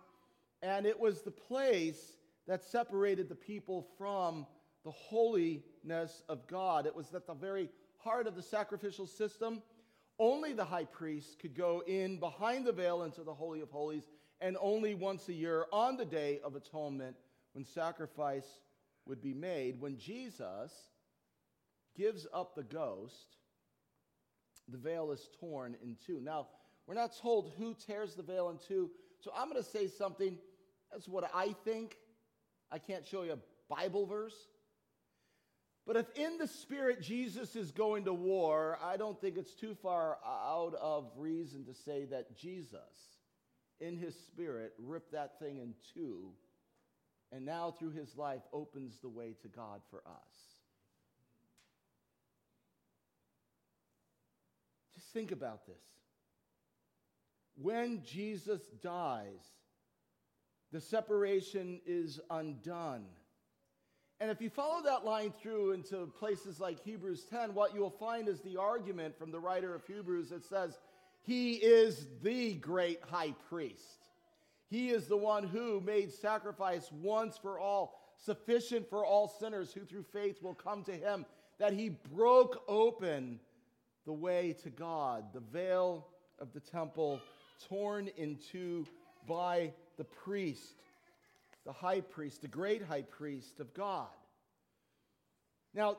and 0.62 0.86
it 0.86 0.98
was 0.98 1.22
the 1.22 1.30
place 1.30 2.16
that 2.46 2.64
separated 2.64 3.28
the 3.28 3.34
people 3.34 3.86
from 3.98 4.46
the 4.84 4.90
holiness 4.90 6.22
of 6.28 6.46
God. 6.46 6.86
It 6.86 6.94
was 6.94 7.12
at 7.14 7.26
the 7.26 7.34
very 7.34 7.68
heart 7.98 8.26
of 8.26 8.36
the 8.36 8.42
sacrificial 8.42 9.06
system. 9.06 9.62
Only 10.18 10.52
the 10.52 10.64
high 10.64 10.84
priest 10.84 11.38
could 11.40 11.56
go 11.56 11.82
in 11.86 12.18
behind 12.18 12.66
the 12.66 12.72
veil 12.72 13.02
into 13.02 13.22
the 13.22 13.34
Holy 13.34 13.60
of 13.60 13.70
Holies, 13.70 14.04
and 14.40 14.56
only 14.60 14.94
once 14.94 15.28
a 15.28 15.32
year 15.32 15.66
on 15.72 15.96
the 15.96 16.04
Day 16.04 16.40
of 16.44 16.54
Atonement 16.54 17.16
when 17.52 17.64
sacrifice 17.64 18.46
would 19.06 19.20
be 19.20 19.34
made. 19.34 19.80
When 19.80 19.98
Jesus 19.98 20.72
gives 21.96 22.26
up 22.32 22.54
the 22.54 22.62
ghost, 22.62 23.36
the 24.68 24.78
veil 24.78 25.10
is 25.10 25.28
torn 25.40 25.76
in 25.82 25.96
two. 26.06 26.20
Now, 26.20 26.48
we're 26.86 26.94
not 26.94 27.16
told 27.16 27.52
who 27.58 27.74
tears 27.74 28.14
the 28.14 28.22
veil 28.22 28.50
in 28.50 28.58
two. 28.58 28.90
So 29.20 29.32
I'm 29.36 29.50
going 29.50 29.62
to 29.62 29.68
say 29.68 29.88
something. 29.88 30.38
That's 30.92 31.08
what 31.08 31.28
I 31.34 31.54
think. 31.64 31.96
I 32.70 32.78
can't 32.78 33.06
show 33.06 33.22
you 33.22 33.32
a 33.32 33.74
Bible 33.74 34.06
verse. 34.06 34.36
But 35.86 35.96
if 35.96 36.06
in 36.16 36.38
the 36.38 36.48
spirit 36.48 37.00
Jesus 37.00 37.54
is 37.54 37.70
going 37.70 38.06
to 38.06 38.12
war, 38.12 38.78
I 38.82 38.96
don't 38.96 39.20
think 39.20 39.36
it's 39.36 39.54
too 39.54 39.76
far 39.82 40.18
out 40.26 40.74
of 40.80 41.12
reason 41.16 41.64
to 41.66 41.74
say 41.74 42.06
that 42.06 42.36
Jesus, 42.36 42.80
in 43.78 43.96
his 43.96 44.16
spirit, 44.26 44.72
ripped 44.78 45.12
that 45.12 45.38
thing 45.38 45.58
in 45.58 45.74
two 45.94 46.32
and 47.32 47.44
now 47.44 47.70
through 47.70 47.90
his 47.90 48.16
life 48.16 48.42
opens 48.52 48.98
the 49.00 49.08
way 49.08 49.34
to 49.42 49.48
God 49.48 49.80
for 49.90 49.98
us. 50.06 50.56
Just 54.94 55.08
think 55.12 55.32
about 55.32 55.66
this. 55.66 55.76
when 57.58 58.02
Jesus 58.04 58.60
dies, 58.82 59.40
the 60.76 60.80
separation 60.82 61.80
is 61.86 62.20
undone. 62.28 63.06
And 64.20 64.30
if 64.30 64.42
you 64.42 64.50
follow 64.50 64.82
that 64.82 65.06
line 65.06 65.32
through 65.40 65.72
into 65.72 66.04
places 66.18 66.60
like 66.60 66.84
Hebrews 66.84 67.24
10, 67.30 67.54
what 67.54 67.74
you'll 67.74 67.88
find 67.88 68.28
is 68.28 68.42
the 68.42 68.58
argument 68.58 69.16
from 69.18 69.30
the 69.30 69.40
writer 69.40 69.74
of 69.74 69.86
Hebrews 69.86 70.28
that 70.28 70.44
says, 70.44 70.78
He 71.22 71.54
is 71.54 72.06
the 72.22 72.56
great 72.56 73.00
high 73.10 73.34
priest. 73.48 74.04
He 74.68 74.90
is 74.90 75.06
the 75.06 75.16
one 75.16 75.44
who 75.44 75.80
made 75.80 76.12
sacrifice 76.12 76.92
once 76.92 77.38
for 77.38 77.58
all, 77.58 77.98
sufficient 78.22 78.90
for 78.90 79.02
all 79.02 79.28
sinners 79.28 79.72
who 79.72 79.86
through 79.86 80.04
faith 80.12 80.42
will 80.42 80.52
come 80.52 80.84
to 80.84 80.92
Him, 80.92 81.24
that 81.58 81.72
He 81.72 81.88
broke 82.14 82.62
open 82.68 83.40
the 84.04 84.12
way 84.12 84.54
to 84.62 84.68
God, 84.68 85.32
the 85.32 85.40
veil 85.40 86.06
of 86.38 86.52
the 86.52 86.60
temple 86.60 87.18
torn 87.66 88.10
in 88.18 88.36
two 88.52 88.86
by 89.26 89.72
the 89.96 90.04
priest 90.04 90.76
the 91.66 91.72
high 91.72 92.00
priest, 92.00 92.42
the 92.42 92.48
great 92.48 92.82
high 92.82 93.02
priest 93.02 93.58
of 93.60 93.74
God. 93.74 94.06
Now, 95.74 95.98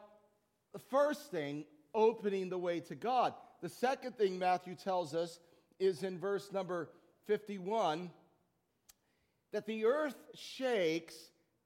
the 0.74 0.80
first 0.80 1.30
thing, 1.30 1.66
opening 1.94 2.50
the 2.50 2.58
way 2.58 2.80
to 2.80 2.96
God. 2.96 3.34
The 3.62 3.70
second 3.70 4.18
thing 4.18 4.40
Matthew 4.40 4.76
tells 4.76 5.14
us 5.14 5.40
is 5.80 6.04
in 6.04 6.18
verse 6.18 6.52
number 6.52 6.90
51 7.26 8.10
that 9.52 9.66
the 9.66 9.86
earth 9.86 10.16
shakes 10.34 11.16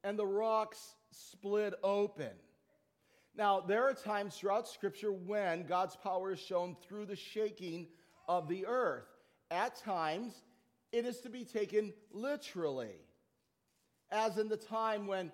and 0.03 0.17
the 0.17 0.25
rocks 0.25 0.95
split 1.11 1.73
open. 1.83 2.31
Now, 3.35 3.59
there 3.61 3.87
are 3.87 3.93
times 3.93 4.35
throughout 4.35 4.67
Scripture 4.67 5.11
when 5.11 5.63
God's 5.67 5.95
power 5.95 6.31
is 6.31 6.39
shown 6.39 6.75
through 6.87 7.05
the 7.05 7.15
shaking 7.15 7.87
of 8.27 8.47
the 8.47 8.65
earth. 8.65 9.05
At 9.51 9.75
times, 9.77 10.33
it 10.91 11.05
is 11.05 11.19
to 11.21 11.29
be 11.29 11.43
taken 11.43 11.93
literally 12.11 12.95
as 14.11 14.37
in 14.37 14.49
the 14.49 14.57
time 14.57 15.07
when, 15.07 15.31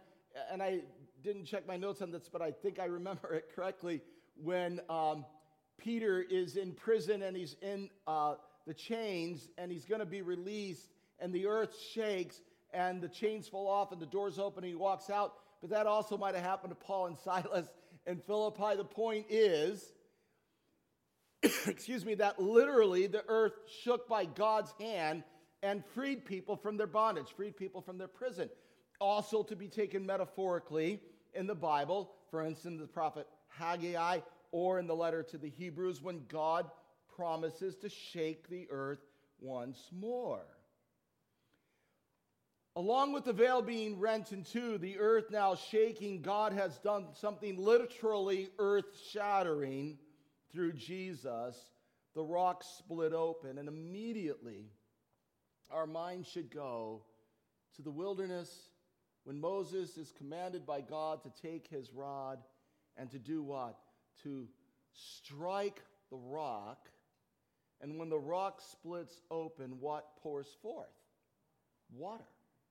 and 0.52 0.62
I 0.62 0.82
didn't 1.24 1.46
check 1.46 1.68
my 1.68 1.78
notes 1.78 2.02
on 2.02 2.12
this, 2.12 2.30
but 2.32 2.42
I 2.42 2.52
think 2.52 2.80
I 2.80 2.86
remember 2.86 3.34
it 3.34 3.50
correctly, 3.56 4.02
when 4.36 4.80
um, 4.90 5.26
Peter 5.78 6.22
is 6.22 6.58
in 6.58 6.74
prison 6.74 7.24
and 7.24 7.36
he's 7.36 7.56
in 7.62 7.90
uh, 8.06 8.36
the 8.68 8.74
chains 8.74 9.50
and 9.58 9.72
he's 9.72 9.86
going 9.86 10.00
to 10.00 10.06
be 10.06 10.22
released, 10.22 10.90
and 11.20 11.34
the 11.34 11.48
earth 11.48 11.76
shakes 11.94 12.40
and 12.72 13.02
the 13.02 13.10
chains 13.10 13.48
fall 13.48 13.68
off 13.68 13.92
and 13.92 14.00
the 14.00 14.06
doors 14.06 14.38
open 14.38 14.64
and 14.64 14.72
he 14.72 14.76
walks 14.76 15.10
out. 15.10 15.34
But 15.62 15.72
that 15.72 15.88
also 15.88 16.18
might 16.18 16.36
have 16.36 16.44
happened 16.44 16.72
to 16.72 16.76
Paul 16.76 17.08
and 17.08 17.18
Silas 17.24 17.68
in 18.06 18.18
Philippi. 18.20 18.76
The 18.76 18.84
point 18.84 19.26
is, 19.30 19.84
excuse 21.66 22.06
me, 22.06 22.14
that 22.16 22.40
literally 22.40 23.08
the 23.08 23.24
earth 23.28 23.54
shook 23.82 24.08
by 24.08 24.26
God's 24.26 24.72
hand 24.80 25.24
and 25.64 25.84
freed 25.94 26.26
people 26.26 26.56
from 26.56 26.78
their 26.78 26.88
bondage, 26.88 27.28
freed 27.36 27.58
people 27.58 27.82
from 27.82 27.98
their 27.98 28.08
prison 28.08 28.50
also 29.00 29.44
to 29.44 29.56
be 29.56 29.68
taken 29.68 30.06
metaphorically 30.06 31.00
in 31.34 31.48
the 31.48 31.56
Bible, 31.56 32.12
for 32.32 32.42
instance, 32.44 32.82
the 32.82 32.88
prophet 32.88 33.28
Haggai, 33.50 34.20
or 34.52 34.80
in 34.80 34.88
the 34.88 34.96
letter 34.96 35.24
to 35.24 35.38
the 35.38 35.50
Hebrews, 35.50 36.02
when 36.02 36.24
God 36.28 36.70
promises 37.16 37.76
to 37.78 37.90
shake 37.90 38.48
the 38.50 38.68
earth 38.70 39.00
once 39.40 39.80
more. 39.92 40.46
Along 42.76 43.12
with 43.12 43.26
the 43.26 43.34
veil 43.34 43.62
being 43.62 44.00
rent 44.00 44.32
in 44.32 44.44
two, 44.44 44.78
the 44.78 45.00
earth 45.00 45.32
now 45.32 45.56
shaking, 45.56 46.22
God 46.22 46.54
has 46.54 46.78
done 46.80 47.08
something 47.14 47.58
literally 47.58 48.50
earth 48.60 48.86
shattering 49.12 49.98
through 50.52 50.74
Jesus. 50.74 51.56
The 52.14 52.24
rock 52.24 52.64
split 52.64 53.14
open, 53.14 53.58
and 53.58 53.68
immediately 53.68 54.72
our 55.72 55.88
mind 55.88 56.26
should 56.26 56.52
go 56.52 57.02
to 57.76 57.82
the 57.82 57.92
wilderness 57.92 58.70
when 59.24 59.40
Moses 59.40 59.98
is 59.98 60.14
commanded 60.18 60.66
by 60.66 60.82
God 60.82 61.22
to 61.24 61.42
take 61.42 61.68
his 61.68 61.92
rod 61.94 62.40
and 62.96 63.12
to 63.12 63.20
do 63.20 63.44
what? 63.44 63.78
To 64.24 64.48
strike 64.94 65.82
the 66.10 66.18
rock. 66.18 66.90
And 67.82 68.00
when 68.00 68.10
the 68.10 68.18
rock 68.18 68.62
splits 68.62 69.22
open, 69.30 69.78
what 69.80 70.16
pours 70.24 70.48
forth? 70.62 70.88
Water. 71.94 72.24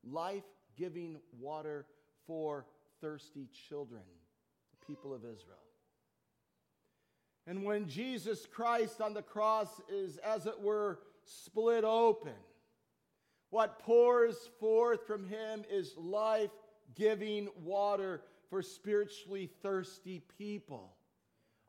Life 0.02 0.44
giving 0.76 1.18
water 1.38 1.86
for 2.26 2.66
thirsty 3.00 3.48
children, 3.68 4.02
the 4.70 4.86
people 4.86 5.14
of 5.14 5.20
Israel. 5.20 5.58
And 7.46 7.64
when 7.64 7.88
Jesus 7.88 8.46
Christ 8.46 9.00
on 9.00 9.14
the 9.14 9.22
cross 9.22 9.80
is, 9.88 10.16
as 10.18 10.46
it 10.46 10.60
were, 10.60 10.98
split 11.24 11.84
open, 11.84 12.32
what 13.50 13.78
pours 13.80 14.36
forth 14.60 15.06
from 15.06 15.26
him 15.26 15.64
is 15.70 15.96
life 15.96 16.50
giving 16.94 17.48
water 17.62 18.22
for 18.50 18.62
spiritually 18.62 19.50
thirsty 19.62 20.22
people. 20.38 20.94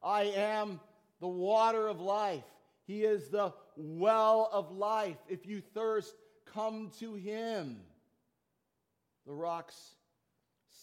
I 0.03 0.23
am 0.23 0.79
the 1.19 1.27
water 1.27 1.87
of 1.87 1.99
life. 1.99 2.43
He 2.85 3.03
is 3.03 3.29
the 3.29 3.53
well 3.75 4.49
of 4.51 4.71
life. 4.71 5.17
If 5.27 5.45
you 5.45 5.61
thirst, 5.73 6.15
come 6.45 6.91
to 6.99 7.15
him. 7.15 7.77
The 9.25 9.33
rocks 9.33 9.95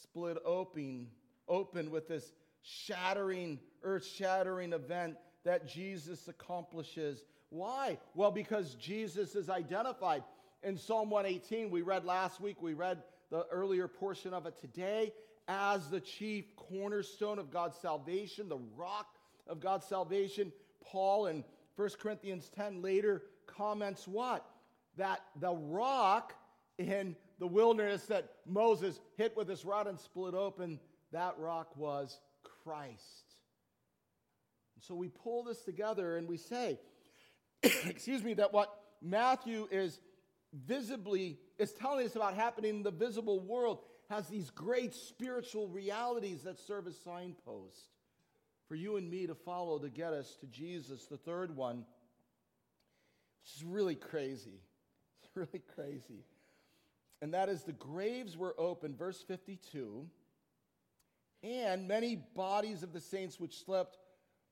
split 0.03 0.37
open, 0.45 1.09
open 1.49 1.91
with 1.91 2.09
this 2.09 2.33
shattering, 2.63 3.59
earth 3.83 4.07
shattering 4.07 4.73
event 4.73 5.17
that 5.45 5.67
Jesus 5.67 6.29
accomplishes. 6.29 7.25
Why? 7.51 7.99
Well, 8.15 8.31
because 8.31 8.75
Jesus 8.75 9.35
is 9.35 9.49
identified 9.49 10.25
in 10.64 10.79
Psalm 10.79 11.11
118, 11.11 11.70
we 11.70 11.83
read 11.83 12.05
last 12.05 12.40
week, 12.40 12.62
we 12.62 12.72
read 12.74 13.03
the 13.31 13.46
earlier 13.50 13.87
portion 13.87 14.33
of 14.33 14.46
it 14.46 14.59
today, 14.59 15.12
as 15.46 15.90
the 15.90 16.00
chief 16.00 16.57
cornerstone 16.57 17.38
of 17.38 17.50
God's 17.50 17.77
salvation, 17.79 18.48
the 18.48 18.61
rock 18.74 19.07
of 19.46 19.61
God's 19.61 19.87
salvation. 19.87 20.53
Paul 20.83 21.27
in 21.27 21.44
1 21.77 21.88
Corinthians 22.00 22.50
10 22.57 22.81
later 22.81 23.22
comments 23.46 24.09
what? 24.09 24.46
That 24.96 25.20
the 25.38 25.53
rock 25.53 26.35
in 26.79 27.14
the 27.38 27.46
wilderness 27.46 28.07
that 28.07 28.31
Moses 28.46 29.00
hit 29.16 29.37
with 29.37 29.48
his 29.48 29.64
rod 29.64 29.87
and 29.87 30.00
split 30.00 30.35
open, 30.35 30.81
that 31.12 31.35
rock 31.38 31.77
was 31.77 32.18
Christ. 32.64 33.37
so 34.81 34.94
we 34.94 35.09
pull 35.09 35.44
this 35.44 35.62
together 35.62 36.16
and 36.16 36.27
we 36.27 36.38
say, 36.38 36.79
excuse 37.62 38.22
me, 38.22 38.35
that 38.35 38.53
what 38.53 38.74
Matthew 39.03 39.68
is 39.70 40.00
visibly 40.67 41.38
is 41.59 41.73
telling 41.73 42.07
us 42.07 42.17
about 42.17 42.35
happening 42.35 42.77
in 42.77 42.83
the 42.83 42.90
visible 42.90 43.40
world 43.40 43.81
has 44.11 44.29
these 44.29 44.51
great 44.51 44.95
spiritual 44.95 45.69
realities 45.69 46.43
that 46.43 46.59
serve 46.59 46.87
as 46.87 46.97
signposts 46.99 47.88
for 48.69 48.75
you 48.75 48.97
and 48.97 49.11
me 49.11 49.27
to 49.27 49.35
follow 49.35 49.79
to 49.79 49.90
get 49.90 50.12
us 50.12 50.37
to 50.40 50.47
Jesus. 50.47 51.07
The 51.07 51.17
third 51.17 51.57
one, 51.57 51.85
which 53.43 53.57
is 53.57 53.64
really 53.64 53.97
crazy. 53.97 54.61
It's 55.23 55.37
really 55.37 55.64
crazy. 55.75 56.23
And 57.23 57.33
that 57.33 57.49
is 57.49 57.62
the 57.62 57.73
graves 57.73 58.37
were 58.37 58.55
open, 58.59 58.95
verse 58.95 59.23
52, 59.27 60.07
and 61.43 61.88
many 61.88 62.17
bodies 62.37 62.83
of 62.83 62.93
the 62.93 63.01
saints 63.01 63.40
which 63.40 63.64
slept 63.64 63.97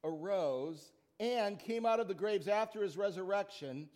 arose 0.02 0.92
and 1.20 1.58
came 1.58 1.84
out 1.84 2.00
of 2.00 2.08
the 2.08 2.14
graves 2.14 2.48
after 2.48 2.82
his 2.82 2.96
resurrection 2.96 3.88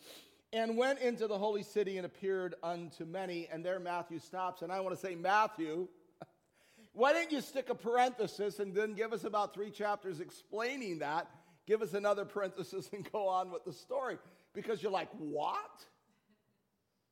and 0.52 0.76
went 0.76 1.00
into 1.00 1.26
the 1.26 1.38
holy 1.38 1.62
city 1.62 1.96
and 1.96 2.06
appeared 2.06 2.54
unto 2.62 3.04
many. 3.04 3.48
And 3.50 3.64
there 3.64 3.78
Matthew 3.80 4.18
stops. 4.18 4.62
And 4.62 4.72
I 4.72 4.80
want 4.80 4.94
to 4.94 5.00
say, 5.00 5.14
Matthew, 5.14 5.88
why 6.92 7.12
didn't 7.12 7.32
you 7.32 7.40
stick 7.40 7.68
a 7.68 7.74
parenthesis 7.74 8.58
and 8.58 8.74
then 8.74 8.94
give 8.94 9.12
us 9.12 9.24
about 9.24 9.54
three 9.54 9.70
chapters 9.70 10.20
explaining 10.20 11.00
that? 11.00 11.28
Give 11.66 11.82
us 11.82 11.94
another 11.94 12.24
parenthesis 12.24 12.88
and 12.92 13.10
go 13.12 13.28
on 13.28 13.50
with 13.50 13.64
the 13.64 13.72
story. 13.72 14.18
Because 14.54 14.82
you're 14.82 14.92
like, 14.92 15.10
what? 15.18 15.84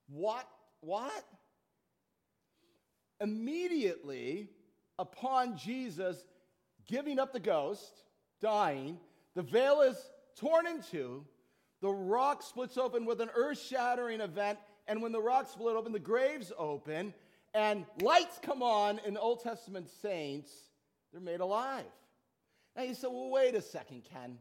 What? 0.08 0.48
What? 0.80 1.24
Immediately 3.20 4.48
upon 4.98 5.56
Jesus 5.56 6.24
giving 6.86 7.18
up 7.18 7.32
the 7.32 7.40
ghost, 7.40 8.04
dying, 8.40 8.98
the 9.34 9.42
veil 9.42 9.80
is 9.80 9.96
torn 10.36 10.66
in 10.66 10.82
two 10.82 11.24
the 11.84 11.92
rock 11.92 12.42
splits 12.42 12.78
open 12.78 13.04
with 13.04 13.20
an 13.20 13.28
earth 13.36 13.60
shattering 13.60 14.22
event. 14.22 14.58
And 14.88 15.02
when 15.02 15.12
the 15.12 15.20
rock 15.20 15.50
split 15.50 15.76
open, 15.76 15.92
the 15.92 15.98
graves 15.98 16.50
open, 16.56 17.12
and 17.52 17.84
lights 18.00 18.38
come 18.40 18.62
on 18.62 19.00
in 19.04 19.12
the 19.12 19.20
Old 19.20 19.42
Testament 19.42 19.90
saints, 20.00 20.50
they're 21.12 21.20
made 21.20 21.40
alive. 21.40 21.84
Now 22.74 22.84
you 22.84 22.94
say, 22.94 23.06
well, 23.06 23.28
wait 23.28 23.54
a 23.54 23.60
second, 23.60 24.04
Ken. 24.10 24.38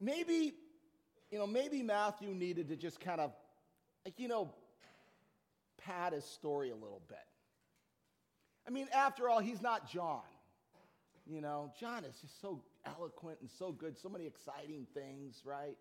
Maybe, 0.00 0.54
you 1.30 1.38
know, 1.38 1.46
maybe 1.46 1.82
Matthew 1.82 2.30
needed 2.30 2.68
to 2.68 2.76
just 2.76 2.98
kind 2.98 3.20
of, 3.20 3.34
like, 4.06 4.18
you 4.18 4.28
know, 4.28 4.50
pad 5.76 6.14
his 6.14 6.24
story 6.24 6.70
a 6.70 6.74
little 6.74 7.02
bit. 7.06 7.18
I 8.66 8.70
mean, 8.70 8.88
after 8.94 9.28
all, 9.28 9.40
he's 9.40 9.60
not 9.60 9.92
John. 9.92 10.22
You 11.26 11.40
know, 11.40 11.72
John 11.78 12.04
is 12.04 12.16
just 12.20 12.40
so 12.40 12.62
eloquent 12.84 13.38
and 13.40 13.50
so 13.50 13.72
good, 13.72 13.96
so 13.96 14.08
many 14.08 14.26
exciting 14.26 14.86
things, 14.92 15.42
right? 15.44 15.76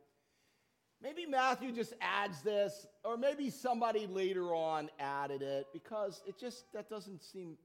Maybe 1.02 1.26
Matthew 1.26 1.72
just 1.72 1.94
adds 2.00 2.42
this, 2.44 2.86
or 3.04 3.18
maybe 3.18 3.50
somebody 3.50 4.06
later 4.06 4.54
on 4.54 4.90
added 5.00 5.42
it 5.42 5.66
because 5.74 6.22
it 6.28 6.40
just, 6.40 6.72
that 6.74 6.90
doesn't 6.90 7.24
seem, 7.24 7.58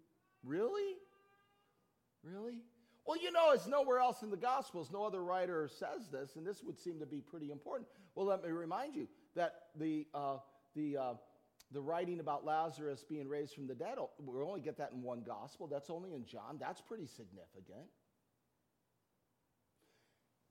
really? 0.42 0.94
Really? 2.22 2.62
Well, 3.06 3.20
you 3.22 3.30
know, 3.30 3.52
it's 3.52 3.66
nowhere 3.66 3.98
else 3.98 4.22
in 4.22 4.30
the 4.30 4.38
Gospels. 4.38 4.90
No 4.90 5.04
other 5.04 5.22
writer 5.22 5.68
says 5.68 6.08
this, 6.10 6.36
and 6.36 6.46
this 6.46 6.62
would 6.64 6.78
seem 6.78 6.98
to 7.00 7.06
be 7.06 7.20
pretty 7.20 7.50
important. 7.50 7.88
Well, 8.14 8.26
let 8.26 8.42
me 8.42 8.50
remind 8.50 8.96
you 8.96 9.06
that 9.34 9.54
the, 9.78 10.06
uh, 10.14 10.38
the, 10.74 10.96
uh, 10.96 11.14
the 11.72 11.80
writing 11.80 12.20
about 12.20 12.44
Lazarus 12.44 13.04
being 13.08 13.28
raised 13.28 13.54
from 13.54 13.66
the 13.66 13.74
dead, 13.74 13.96
oh, 13.98 14.10
we 14.24 14.40
only 14.40 14.60
get 14.60 14.78
that 14.78 14.92
in 14.92 15.02
one 15.02 15.22
Gospel. 15.22 15.66
That's 15.66 15.90
only 15.90 16.14
in 16.14 16.24
John. 16.24 16.58
That's 16.60 16.80
pretty 16.80 17.06
significant. 17.06 17.88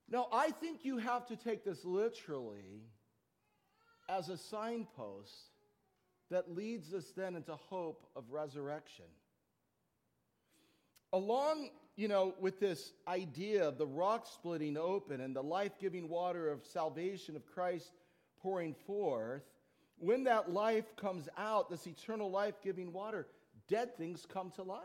Now, 0.09 0.27
I 0.31 0.51
think 0.51 0.85
you 0.85 0.97
have 0.97 1.25
to 1.27 1.35
take 1.35 1.63
this 1.63 1.83
literally 1.83 2.83
as 4.07 4.29
a 4.29 4.37
signpost 4.37 5.33
that 6.29 6.53
leads 6.53 6.93
us 6.93 7.11
then 7.15 7.35
into 7.35 7.55
hope 7.55 8.05
of 8.15 8.31
resurrection. 8.31 9.05
Along 11.13 11.69
you 11.95 12.07
know, 12.09 12.35
with 12.39 12.59
this 12.59 12.91
idea 13.07 13.67
of 13.67 13.77
the 13.77 13.87
rock 13.87 14.27
splitting 14.27 14.77
open 14.77 15.21
and 15.21 15.35
the 15.35 15.41
life 15.41 15.79
giving 15.79 16.09
water 16.09 16.49
of 16.49 16.65
salvation 16.65 17.35
of 17.35 17.45
Christ 17.45 17.91
pouring 18.41 18.75
forth, 18.85 19.43
when 19.97 20.25
that 20.25 20.51
life 20.51 20.95
comes 20.95 21.29
out, 21.37 21.69
this 21.69 21.87
eternal 21.87 22.29
life 22.29 22.55
giving 22.63 22.91
water, 22.91 23.27
dead 23.67 23.95
things 23.97 24.25
come 24.31 24.51
to 24.51 24.63
life. 24.63 24.81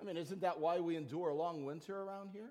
I 0.00 0.04
mean, 0.04 0.16
isn't 0.16 0.40
that 0.40 0.58
why 0.58 0.80
we 0.80 0.96
endure 0.96 1.28
a 1.28 1.34
long 1.34 1.64
winter 1.64 2.00
around 2.00 2.30
here? 2.32 2.50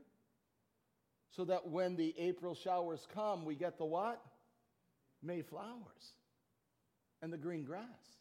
So 1.31 1.45
that 1.45 1.67
when 1.67 1.95
the 1.95 2.13
April 2.17 2.55
showers 2.55 3.07
come, 3.13 3.45
we 3.45 3.55
get 3.55 3.77
the 3.77 3.85
what? 3.85 4.21
May 5.23 5.41
flowers 5.41 6.15
and 7.21 7.31
the 7.31 7.37
green 7.37 7.63
grass 7.63 8.17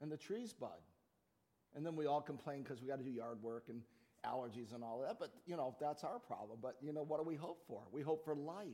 and 0.00 0.10
the 0.10 0.16
trees 0.16 0.52
bud 0.52 0.70
and 1.74 1.84
then 1.84 1.96
we 1.96 2.06
all 2.06 2.20
complain 2.20 2.62
because 2.62 2.80
we 2.80 2.88
got 2.88 2.98
to 2.98 3.04
do 3.04 3.10
yard 3.10 3.42
work 3.42 3.64
and 3.68 3.82
allergies 4.24 4.74
and 4.74 4.84
all 4.84 5.02
that. 5.06 5.18
But, 5.18 5.32
you 5.46 5.56
know, 5.56 5.74
that's 5.80 6.04
our 6.04 6.18
problem. 6.18 6.58
But, 6.62 6.76
you 6.80 6.92
know, 6.92 7.02
what 7.02 7.20
do 7.20 7.28
we 7.28 7.34
hope 7.34 7.62
for? 7.66 7.82
We 7.92 8.02
hope 8.02 8.24
for 8.24 8.34
life 8.34 8.66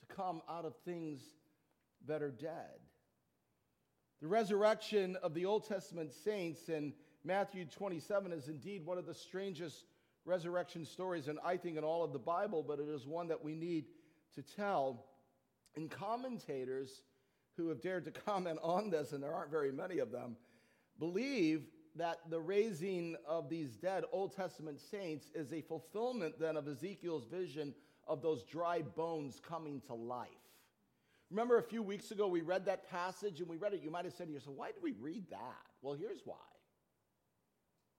to 0.00 0.14
come 0.14 0.42
out 0.48 0.64
of 0.64 0.74
things 0.84 1.20
that 2.06 2.22
are 2.22 2.30
dead. 2.30 2.80
The 4.20 4.28
resurrection 4.28 5.16
of 5.22 5.34
the 5.34 5.44
Old 5.44 5.68
Testament 5.68 6.12
saints 6.12 6.68
in 6.68 6.92
Matthew 7.24 7.64
27 7.64 8.32
is 8.32 8.48
indeed 8.48 8.84
one 8.84 8.98
of 8.98 9.06
the 9.06 9.14
strangest 9.14 9.84
resurrection 10.24 10.84
stories, 10.84 11.28
and 11.28 11.38
I 11.44 11.56
think 11.56 11.76
in 11.76 11.84
all 11.84 12.02
of 12.02 12.12
the 12.12 12.18
Bible, 12.18 12.62
but 12.66 12.78
it 12.78 12.88
is 12.88 13.06
one 13.06 13.28
that 13.28 13.44
we 13.44 13.54
need 13.54 13.86
to 14.34 14.42
tell. 14.42 15.06
And 15.76 15.90
commentators 15.90 17.02
who 17.56 17.68
have 17.68 17.80
dared 17.80 18.04
to 18.04 18.10
comment 18.26 18.58
on 18.62 18.90
this, 18.90 19.12
and 19.12 19.22
there 19.22 19.34
aren't 19.34 19.50
very 19.50 19.72
many 19.72 19.98
of 19.98 20.10
them, 20.10 20.36
believe 20.98 21.66
that 21.96 22.18
the 22.28 22.40
raising 22.40 23.16
of 23.26 23.48
these 23.48 23.76
dead 23.76 24.04
Old 24.10 24.34
Testament 24.34 24.80
saints 24.80 25.30
is 25.34 25.52
a 25.52 25.60
fulfillment 25.60 26.38
then 26.40 26.56
of 26.56 26.66
Ezekiel's 26.66 27.26
vision 27.26 27.74
of 28.06 28.20
those 28.20 28.42
dry 28.42 28.82
bones 28.82 29.40
coming 29.46 29.80
to 29.86 29.94
life. 29.94 30.28
Remember 31.30 31.58
a 31.58 31.62
few 31.62 31.82
weeks 31.82 32.10
ago 32.10 32.28
we 32.28 32.42
read 32.42 32.66
that 32.66 32.90
passage 32.90 33.40
and 33.40 33.48
we 33.48 33.56
read 33.56 33.72
it. 33.74 33.82
You 33.82 33.90
might 33.90 34.04
have 34.04 34.14
said 34.14 34.28
to 34.28 34.32
yourself, 34.32 34.56
why 34.56 34.68
did 34.72 34.82
we 34.82 34.92
read 34.92 35.30
that? 35.30 35.62
Well, 35.82 35.94
here's 35.94 36.22
why. 36.24 36.36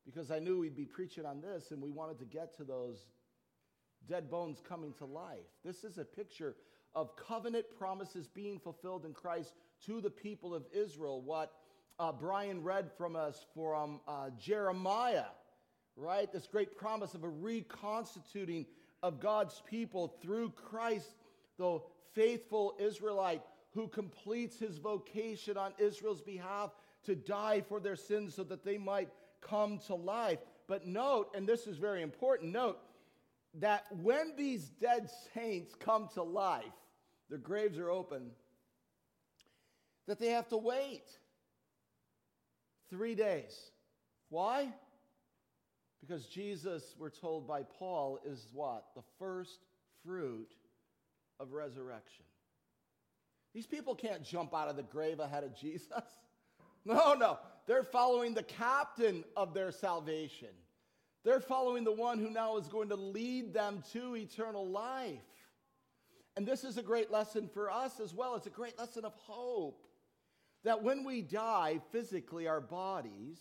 Because 0.05 0.29
I 0.31 0.39
knew 0.39 0.59
we'd 0.59 0.75
be 0.75 0.85
preaching 0.85 1.25
on 1.25 1.41
this 1.41 1.71
and 1.71 1.81
we 1.81 1.91
wanted 1.91 2.19
to 2.19 2.25
get 2.25 2.55
to 2.57 2.63
those 2.63 3.07
dead 4.07 4.29
bones 4.29 4.61
coming 4.67 4.93
to 4.99 5.05
life. 5.05 5.47
This 5.63 5.83
is 5.83 5.97
a 5.97 6.05
picture 6.05 6.55
of 6.93 7.15
covenant 7.15 7.65
promises 7.77 8.27
being 8.27 8.59
fulfilled 8.59 9.05
in 9.05 9.13
Christ 9.13 9.53
to 9.85 9.99
the 9.99 10.09
people 10.09 10.53
of 10.53 10.63
Israel. 10.73 11.21
What 11.21 11.51
uh, 11.99 12.11
Brian 12.11 12.63
read 12.63 12.91
from 12.97 13.15
us 13.15 13.45
from 13.53 13.99
uh, 14.07 14.29
Jeremiah, 14.39 15.25
right? 15.95 16.31
This 16.31 16.47
great 16.47 16.77
promise 16.77 17.13
of 17.13 17.23
a 17.23 17.29
reconstituting 17.29 18.65
of 19.01 19.19
God's 19.19 19.61
people 19.69 20.15
through 20.21 20.51
Christ, 20.51 21.15
the 21.57 21.79
faithful 22.15 22.75
Israelite 22.79 23.43
who 23.73 23.87
completes 23.87 24.57
his 24.57 24.77
vocation 24.77 25.57
on 25.57 25.73
Israel's 25.77 26.21
behalf 26.21 26.71
to 27.03 27.15
die 27.15 27.61
for 27.67 27.79
their 27.79 27.97
sins 27.97 28.33
so 28.33 28.43
that 28.45 28.63
they 28.63 28.77
might 28.77 29.09
come 29.41 29.79
to 29.87 29.95
life. 29.95 30.39
But 30.67 30.87
note, 30.87 31.29
and 31.35 31.47
this 31.47 31.67
is 31.67 31.77
very 31.77 32.01
important, 32.01 32.51
note 32.51 32.79
that 33.59 33.85
when 34.01 34.33
these 34.35 34.63
dead 34.63 35.09
saints 35.33 35.75
come 35.75 36.09
to 36.15 36.23
life, 36.23 36.63
their 37.29 37.37
graves 37.37 37.77
are 37.77 37.91
open, 37.91 38.31
that 40.07 40.19
they 40.19 40.29
have 40.29 40.47
to 40.49 40.57
wait. 40.57 41.03
Three 42.89 43.15
days. 43.15 43.71
Why? 44.29 44.73
Because 46.01 46.25
Jesus, 46.27 46.95
we're 46.97 47.09
told 47.09 47.47
by 47.47 47.63
Paul, 47.63 48.19
is 48.25 48.47
what? 48.53 48.85
The 48.95 49.03
first 49.17 49.59
fruit 50.03 50.51
of 51.39 51.53
resurrection. 51.53 52.25
These 53.53 53.67
people 53.67 53.95
can't 53.95 54.23
jump 54.23 54.53
out 54.53 54.67
of 54.67 54.75
the 54.75 54.83
grave 54.83 55.19
ahead 55.19 55.43
of 55.43 55.55
Jesus. 55.55 55.89
No, 56.87 57.15
no. 57.15 57.39
They're 57.65 57.81
following 57.81 58.35
the 58.35 58.43
captain 58.43 59.23
of 59.35 59.55
their 59.55 59.71
salvation. 59.71 60.49
They're 61.23 61.39
following 61.39 61.83
the 61.83 61.91
one 61.91 62.19
who 62.19 62.29
now 62.29 62.57
is 62.57 62.67
going 62.67 62.89
to 62.89 62.95
lead 62.95 63.55
them 63.55 63.83
to 63.93 64.15
eternal 64.15 64.67
life. 64.67 65.17
And 66.37 66.45
this 66.45 66.63
is 66.63 66.77
a 66.77 66.83
great 66.83 67.09
lesson 67.09 67.49
for 67.51 67.71
us 67.71 67.99
as 67.99 68.13
well. 68.13 68.35
It's 68.35 68.45
a 68.45 68.51
great 68.51 68.77
lesson 68.77 69.03
of 69.03 69.13
hope 69.15 69.87
that 70.63 70.83
when 70.83 71.03
we 71.03 71.23
die 71.23 71.79
physically, 71.91 72.47
our 72.47 72.61
bodies, 72.61 73.39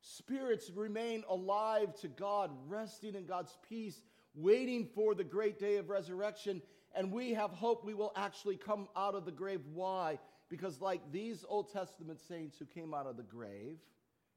spirits 0.00 0.70
remain 0.74 1.22
alive 1.28 1.94
to 2.00 2.08
God, 2.08 2.50
resting 2.66 3.14
in 3.14 3.26
God's 3.26 3.56
peace, 3.68 4.00
waiting 4.34 4.88
for 4.94 5.14
the 5.14 5.24
great 5.24 5.58
day 5.58 5.76
of 5.76 5.90
resurrection. 5.90 6.62
And 6.94 7.10
we 7.10 7.32
have 7.34 7.50
hope 7.50 7.84
we 7.84 7.94
will 7.94 8.12
actually 8.16 8.56
come 8.56 8.88
out 8.96 9.14
of 9.14 9.24
the 9.24 9.32
grave. 9.32 9.60
Why? 9.72 10.18
Because, 10.48 10.80
like 10.80 11.00
these 11.10 11.44
Old 11.48 11.72
Testament 11.72 12.20
saints 12.28 12.58
who 12.58 12.66
came 12.66 12.92
out 12.92 13.06
of 13.06 13.16
the 13.16 13.22
grave 13.22 13.78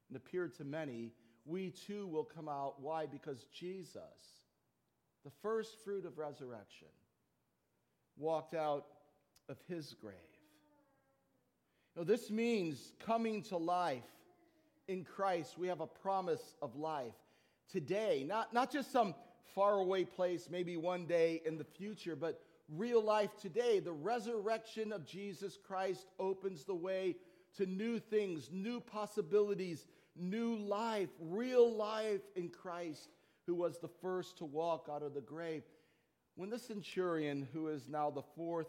and 0.08 0.16
appeared 0.16 0.54
to 0.56 0.64
many, 0.64 1.12
we 1.44 1.70
too 1.70 2.06
will 2.06 2.24
come 2.24 2.48
out. 2.48 2.80
Why? 2.80 3.06
Because 3.06 3.46
Jesus, 3.52 4.00
the 5.24 5.30
first 5.42 5.76
fruit 5.84 6.06
of 6.06 6.18
resurrection, 6.18 6.88
walked 8.16 8.54
out 8.54 8.86
of 9.48 9.58
his 9.68 9.94
grave. 10.00 10.14
Now, 11.96 12.04
this 12.04 12.30
means 12.30 12.92
coming 13.04 13.42
to 13.44 13.56
life 13.56 14.02
in 14.88 15.04
Christ. 15.04 15.58
We 15.58 15.68
have 15.68 15.80
a 15.80 15.86
promise 15.86 16.54
of 16.62 16.76
life 16.76 17.14
today, 17.70 18.24
not, 18.26 18.52
not 18.52 18.70
just 18.72 18.92
some 18.92 19.14
faraway 19.54 20.04
place, 20.04 20.48
maybe 20.50 20.76
one 20.76 21.06
day 21.06 21.40
in 21.46 21.58
the 21.58 21.64
future, 21.64 22.16
but 22.16 22.40
real 22.68 23.02
life 23.02 23.30
today. 23.40 23.80
The 23.80 23.92
resurrection 23.92 24.92
of 24.92 25.06
Jesus 25.06 25.58
Christ 25.66 26.06
opens 26.18 26.64
the 26.64 26.74
way 26.74 27.16
to 27.56 27.66
new 27.66 27.98
things, 27.98 28.50
new 28.52 28.80
possibilities, 28.80 29.86
new 30.14 30.56
life, 30.56 31.08
real 31.20 31.74
life 31.74 32.22
in 32.34 32.48
Christ, 32.48 33.08
who 33.46 33.54
was 33.54 33.78
the 33.78 33.90
first 34.02 34.38
to 34.38 34.44
walk 34.44 34.88
out 34.92 35.02
of 35.02 35.14
the 35.14 35.20
grave. 35.20 35.62
When 36.34 36.50
the 36.50 36.58
centurion, 36.58 37.48
who 37.52 37.68
is 37.68 37.88
now 37.88 38.10
the 38.10 38.22
fourth 38.34 38.68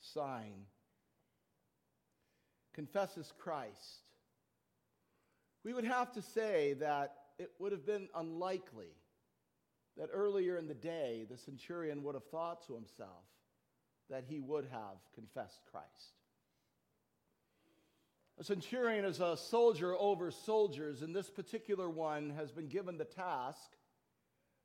sign, 0.00 0.66
confesses 2.72 3.32
Christ, 3.38 4.02
we 5.64 5.72
would 5.72 5.84
have 5.84 6.12
to 6.12 6.22
say 6.22 6.74
that 6.74 7.14
it 7.38 7.50
would 7.58 7.72
have 7.72 7.86
been 7.86 8.08
unlikely 8.14 8.90
that 9.96 10.08
earlier 10.12 10.56
in 10.56 10.66
the 10.66 10.74
day 10.74 11.26
the 11.30 11.36
centurion 11.36 12.02
would 12.02 12.14
have 12.14 12.24
thought 12.24 12.66
to 12.66 12.74
himself 12.74 13.24
that 14.10 14.24
he 14.28 14.40
would 14.40 14.66
have 14.70 14.98
confessed 15.14 15.60
Christ. 15.70 16.14
A 18.38 18.44
centurion 18.44 19.04
is 19.04 19.20
a 19.20 19.36
soldier 19.36 19.94
over 19.96 20.30
soldiers, 20.30 21.02
and 21.02 21.14
this 21.14 21.30
particular 21.30 21.88
one 21.88 22.30
has 22.30 22.50
been 22.50 22.68
given 22.68 22.98
the 22.98 23.04
task 23.04 23.70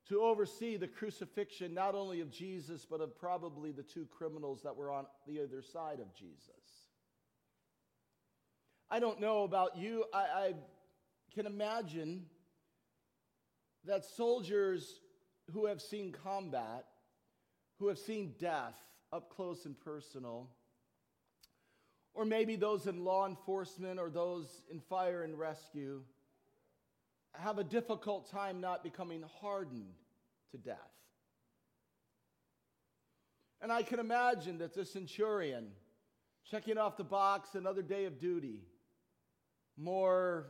to 0.07 0.21
oversee 0.21 0.75
the 0.75 0.87
crucifixion 0.87 1.75
not 1.75 1.93
only 1.93 2.19
of 2.19 2.31
Jesus, 2.31 2.87
but 2.89 2.99
of 2.99 3.17
probably 3.17 3.71
the 3.71 3.83
two 3.83 4.07
criminals 4.17 4.63
that 4.63 4.75
were 4.75 4.91
on 4.91 5.05
the 5.27 5.39
other 5.39 5.61
side 5.61 5.99
of 5.99 6.15
Jesus. 6.15 6.49
I 8.89 8.99
don't 8.99 9.21
know 9.21 9.43
about 9.43 9.77
you. 9.77 10.05
I, 10.11 10.17
I 10.17 10.53
can 11.35 11.45
imagine 11.45 12.25
that 13.85 14.03
soldiers 14.03 14.99
who 15.53 15.65
have 15.65 15.81
seen 15.81 16.11
combat, 16.23 16.85
who 17.79 17.87
have 17.87 17.97
seen 17.97 18.33
death 18.39 18.75
up 19.11 19.29
close 19.29 19.65
and 19.65 19.79
personal, 19.79 20.49
or 22.13 22.25
maybe 22.25 22.55
those 22.55 22.87
in 22.87 23.03
law 23.03 23.27
enforcement 23.27 23.99
or 23.99 24.09
those 24.09 24.61
in 24.69 24.79
fire 24.79 25.23
and 25.23 25.37
rescue, 25.37 26.01
have 27.33 27.57
a 27.57 27.63
difficult 27.63 28.29
time 28.29 28.59
not 28.59 28.83
becoming 28.83 29.23
hardened 29.39 29.93
to 30.51 30.57
death. 30.57 30.77
And 33.61 33.71
I 33.71 33.83
can 33.83 33.99
imagine 33.99 34.57
that 34.59 34.73
the 34.73 34.85
centurion, 34.85 35.67
checking 36.49 36.77
off 36.77 36.97
the 36.97 37.03
box, 37.03 37.55
another 37.55 37.81
day 37.81 38.05
of 38.05 38.19
duty, 38.19 38.63
more 39.77 40.47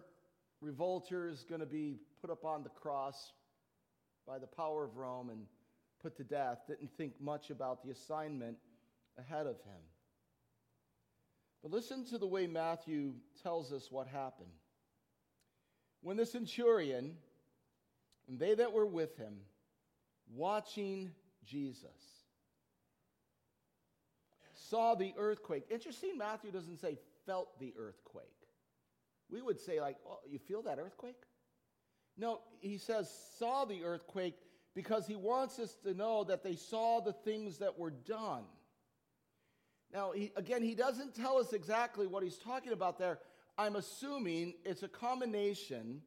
revolters 0.61 1.43
going 1.43 1.61
to 1.61 1.67
be 1.67 1.97
put 2.21 2.29
up 2.29 2.45
on 2.45 2.63
the 2.63 2.69
cross 2.69 3.31
by 4.27 4.39
the 4.39 4.47
power 4.47 4.83
of 4.83 4.97
Rome 4.97 5.29
and 5.29 5.45
put 6.01 6.17
to 6.17 6.23
death, 6.23 6.59
didn't 6.67 6.91
think 6.97 7.13
much 7.19 7.49
about 7.49 7.83
the 7.83 7.91
assignment 7.91 8.57
ahead 9.17 9.47
of 9.47 9.55
him. 9.55 9.81
But 11.61 11.71
listen 11.71 12.05
to 12.05 12.17
the 12.17 12.27
way 12.27 12.47
Matthew 12.47 13.13
tells 13.43 13.73
us 13.73 13.91
what 13.91 14.07
happened. 14.07 14.49
When 16.01 16.15
the 16.15 16.25
centurion 16.25 17.15
and 18.27 18.39
they 18.39 18.53
that 18.53 18.71
were 18.71 18.85
with 18.85 19.17
him, 19.17 19.33
watching 20.33 21.11
Jesus, 21.45 21.89
saw 24.69 24.95
the 24.95 25.13
earthquake. 25.17 25.65
Interesting, 25.69 26.17
Matthew 26.17 26.51
doesn't 26.51 26.77
say 26.77 26.97
felt 27.25 27.59
the 27.59 27.73
earthquake. 27.77 28.25
We 29.29 29.41
would 29.41 29.59
say, 29.59 29.81
like, 29.81 29.97
oh, 30.07 30.19
you 30.29 30.39
feel 30.39 30.61
that 30.63 30.79
earthquake? 30.79 31.21
No, 32.19 32.41
he 32.59 32.77
says 32.77 33.09
saw 33.39 33.63
the 33.63 33.85
earthquake 33.85 34.35
because 34.75 35.07
he 35.07 35.15
wants 35.15 35.57
us 35.57 35.73
to 35.83 35.93
know 35.93 36.25
that 36.25 36.43
they 36.43 36.55
saw 36.55 36.99
the 36.99 37.13
things 37.13 37.59
that 37.59 37.79
were 37.79 37.91
done. 37.91 38.43
Now, 39.93 40.11
he, 40.11 40.31
again, 40.35 40.61
he 40.61 40.75
doesn't 40.75 41.15
tell 41.15 41.37
us 41.37 41.53
exactly 41.53 42.05
what 42.07 42.21
he's 42.21 42.37
talking 42.37 42.73
about 42.73 42.99
there. 42.99 43.19
I'm 43.57 43.77
assuming 43.77 44.53
it's 44.65 44.83
a 44.83 44.89
combination 44.89 46.01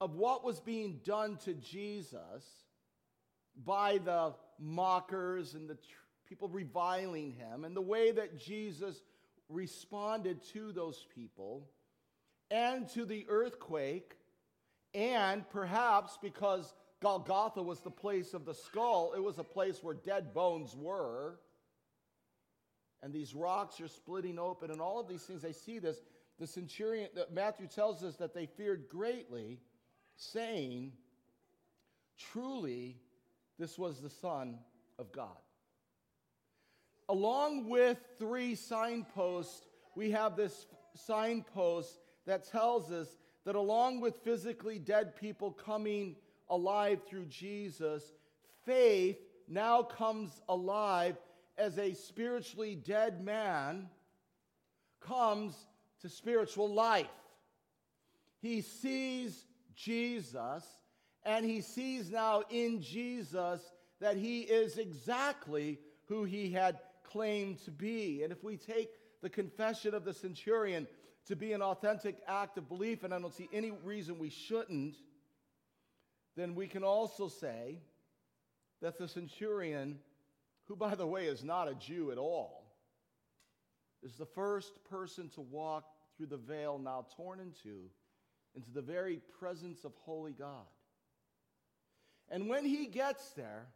of 0.00 0.14
what 0.14 0.44
was 0.44 0.60
being 0.60 1.00
done 1.04 1.36
to 1.44 1.54
Jesus 1.54 2.44
by 3.64 3.98
the 3.98 4.34
mockers 4.58 5.54
and 5.54 5.68
the 5.68 5.74
tr- 5.74 5.80
people 6.26 6.48
reviling 6.48 7.32
him, 7.32 7.64
and 7.64 7.76
the 7.76 7.82
way 7.82 8.12
that 8.12 8.38
Jesus 8.38 9.02
responded 9.48 10.42
to 10.54 10.72
those 10.72 11.04
people, 11.14 11.68
and 12.50 12.88
to 12.90 13.04
the 13.04 13.26
earthquake, 13.28 14.14
and 14.94 15.48
perhaps 15.50 16.18
because 16.20 16.74
Golgotha 17.00 17.62
was 17.62 17.80
the 17.80 17.90
place 17.90 18.34
of 18.34 18.44
the 18.44 18.54
skull, 18.54 19.12
it 19.16 19.22
was 19.22 19.38
a 19.38 19.44
place 19.44 19.82
where 19.82 19.94
dead 19.94 20.32
bones 20.34 20.76
were 20.76 21.38
and 23.02 23.12
these 23.12 23.34
rocks 23.34 23.80
are 23.80 23.88
splitting 23.88 24.38
open, 24.38 24.70
and 24.70 24.80
all 24.80 25.00
of 25.00 25.08
these 25.08 25.22
things, 25.22 25.42
they 25.42 25.52
see 25.52 25.78
this. 25.78 26.00
The 26.38 26.46
centurion, 26.46 27.08
Matthew 27.32 27.66
tells 27.66 28.02
us 28.02 28.16
that 28.16 28.32
they 28.32 28.46
feared 28.46 28.88
greatly, 28.88 29.58
saying, 30.16 30.92
Truly, 32.32 32.96
this 33.58 33.78
was 33.78 34.00
the 34.00 34.10
Son 34.10 34.58
of 34.98 35.10
God. 35.12 35.36
Along 37.08 37.68
with 37.68 37.98
three 38.18 38.54
signposts, 38.54 39.66
we 39.96 40.12
have 40.12 40.36
this 40.36 40.66
signpost 40.94 41.98
that 42.26 42.48
tells 42.48 42.92
us 42.92 43.16
that 43.44 43.54
along 43.54 44.00
with 44.00 44.22
physically 44.22 44.78
dead 44.78 45.16
people 45.16 45.50
coming 45.50 46.16
alive 46.48 47.00
through 47.08 47.26
Jesus, 47.26 48.02
faith 48.64 49.18
now 49.48 49.82
comes 49.82 50.40
alive 50.48 51.16
as 51.58 51.78
a 51.78 51.94
spiritually 51.94 52.74
dead 52.74 53.22
man 53.24 53.88
comes 55.00 55.66
to 56.00 56.08
spiritual 56.08 56.72
life. 56.72 57.06
He 58.40 58.60
sees 58.60 59.46
Jesus, 59.74 60.64
and 61.24 61.44
he 61.44 61.60
sees 61.60 62.10
now 62.10 62.42
in 62.50 62.80
Jesus 62.80 63.60
that 64.00 64.16
he 64.16 64.40
is 64.40 64.78
exactly 64.78 65.78
who 66.06 66.24
he 66.24 66.50
had 66.50 66.78
claimed 67.04 67.64
to 67.64 67.70
be. 67.70 68.22
And 68.22 68.32
if 68.32 68.42
we 68.42 68.56
take 68.56 68.90
the 69.22 69.30
confession 69.30 69.94
of 69.94 70.04
the 70.04 70.12
centurion 70.12 70.88
to 71.26 71.36
be 71.36 71.52
an 71.52 71.62
authentic 71.62 72.16
act 72.26 72.58
of 72.58 72.68
belief, 72.68 73.04
and 73.04 73.14
I 73.14 73.18
don't 73.18 73.34
see 73.34 73.48
any 73.52 73.70
reason 73.70 74.18
we 74.18 74.30
shouldn't, 74.30 74.96
then 76.36 76.54
we 76.54 76.66
can 76.66 76.82
also 76.82 77.28
say 77.28 77.78
that 78.80 78.98
the 78.98 79.06
centurion 79.06 79.98
who, 80.64 80.76
by 80.76 80.94
the 80.94 81.06
way, 81.06 81.26
is 81.26 81.44
not 81.44 81.68
a 81.68 81.74
Jew 81.74 82.10
at 82.10 82.18
all, 82.18 82.72
is 84.02 84.14
the 84.14 84.26
first 84.26 84.72
person 84.88 85.28
to 85.30 85.40
walk 85.40 85.84
through 86.16 86.26
the 86.26 86.36
veil 86.36 86.78
now 86.78 87.06
torn 87.16 87.40
in 87.40 87.52
two 87.62 87.90
into 88.54 88.70
the 88.70 88.82
very 88.82 89.20
presence 89.38 89.84
of 89.84 89.92
holy 90.04 90.32
God. 90.32 90.66
And 92.30 92.48
when 92.48 92.64
he 92.64 92.86
gets 92.86 93.30
there, 93.30 93.66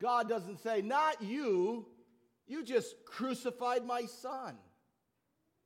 God 0.00 0.28
doesn't 0.28 0.60
say, 0.60 0.80
Not 0.82 1.22
you, 1.22 1.86
you 2.46 2.64
just 2.64 2.94
crucified 3.04 3.84
my 3.84 4.02
son. 4.06 4.56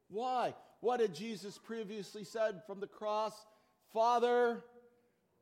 Why? 0.09 0.55
What 0.83 0.99
had 0.99 1.15
Jesus 1.15 1.59
previously 1.59 2.25
said 2.25 2.61
from 2.67 2.81
the 2.81 2.89
cross? 2.89 3.33
Father, 3.93 4.65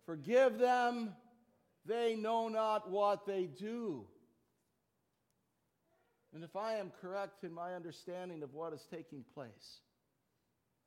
forgive 0.04 0.58
them, 0.58 1.14
they 1.86 2.14
know 2.14 2.48
not 2.48 2.90
what 2.90 3.24
they 3.24 3.46
do. 3.46 4.04
And 6.34 6.44
if 6.44 6.56
I 6.56 6.74
am 6.74 6.92
correct 7.00 7.42
in 7.42 7.54
my 7.54 7.72
understanding 7.72 8.42
of 8.42 8.52
what 8.52 8.74
is 8.74 8.86
taking 8.90 9.24
place, 9.32 9.80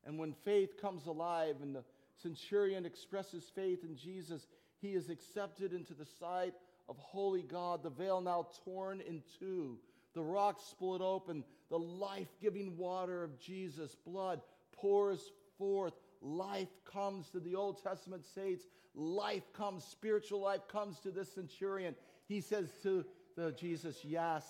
and 0.05 0.19
when 0.19 0.33
faith 0.45 0.79
comes 0.79 1.07
alive 1.07 1.55
and 1.63 1.75
the 1.75 1.83
centurion 2.21 2.85
expresses 2.85 3.51
faith 3.55 3.83
in 3.83 3.97
Jesus, 3.97 4.45
he 4.79 4.89
is 4.89 5.09
accepted 5.09 5.73
into 5.73 5.95
the 5.95 6.05
sight 6.05 6.53
of 6.87 6.95
holy 6.99 7.41
God, 7.41 7.81
the 7.81 7.89
veil 7.89 8.21
now 8.21 8.45
torn 8.63 9.01
in 9.01 9.23
two, 9.39 9.79
the 10.13 10.23
rock 10.23 10.59
split 10.61 11.01
open, 11.01 11.43
the 11.69 11.79
life 11.79 12.29
giving 12.41 12.77
water 12.77 13.23
of 13.23 13.39
Jesus' 13.39 13.95
blood 14.05 14.41
pours 14.71 15.31
forth. 15.57 15.93
Life 16.21 16.69
comes 16.85 17.29
to 17.29 17.39
the 17.39 17.55
Old 17.55 17.81
Testament 17.81 18.23
saints. 18.23 18.65
Life 18.95 19.51
comes, 19.53 19.83
spiritual 19.83 20.41
life 20.41 20.67
comes 20.67 20.99
to 20.99 21.11
this 21.11 21.31
centurion. 21.33 21.95
He 22.27 22.41
says 22.41 22.69
to 22.83 23.05
the 23.35 23.51
Jesus, 23.51 23.97
Yes, 24.03 24.45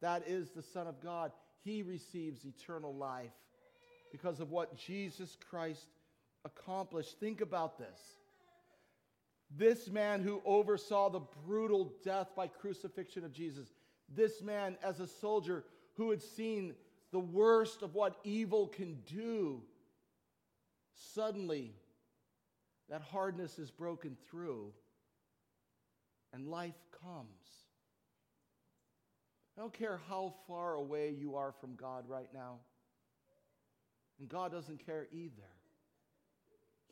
that 0.00 0.26
is 0.26 0.50
the 0.50 0.62
Son 0.62 0.86
of 0.86 1.00
God, 1.02 1.32
he 1.62 1.82
receives 1.82 2.44
eternal 2.44 2.94
life 2.94 3.30
because 4.10 4.40
of 4.40 4.50
what 4.50 4.76
Jesus 4.76 5.36
Christ 5.48 5.86
accomplished. 6.44 7.18
Think 7.20 7.40
about 7.40 7.78
this. 7.78 7.98
This 9.56 9.90
man 9.90 10.22
who 10.22 10.40
oversaw 10.44 11.10
the 11.10 11.20
brutal 11.46 11.92
death 12.02 12.28
by 12.34 12.46
crucifixion 12.46 13.24
of 13.24 13.32
Jesus, 13.32 13.70
this 14.14 14.42
man 14.42 14.76
as 14.82 15.00
a 15.00 15.06
soldier 15.06 15.64
who 15.94 16.10
had 16.10 16.22
seen 16.22 16.74
the 17.10 17.18
worst 17.18 17.82
of 17.82 17.94
what 17.94 18.18
evil 18.24 18.68
can 18.68 18.98
do, 19.06 19.62
suddenly 21.14 21.72
that 22.88 23.02
hardness 23.02 23.58
is 23.58 23.70
broken 23.70 24.16
through 24.30 24.72
and 26.32 26.48
life 26.48 26.78
comes. 27.02 27.26
I 29.56 29.60
don't 29.60 29.72
care 29.72 30.00
how 30.08 30.34
far 30.46 30.74
away 30.74 31.10
you 31.10 31.36
are 31.36 31.52
from 31.52 31.74
God 31.74 32.04
right 32.08 32.28
now. 32.32 32.58
And 34.18 34.28
God 34.28 34.52
doesn't 34.52 34.84
care 34.86 35.08
either. 35.12 35.50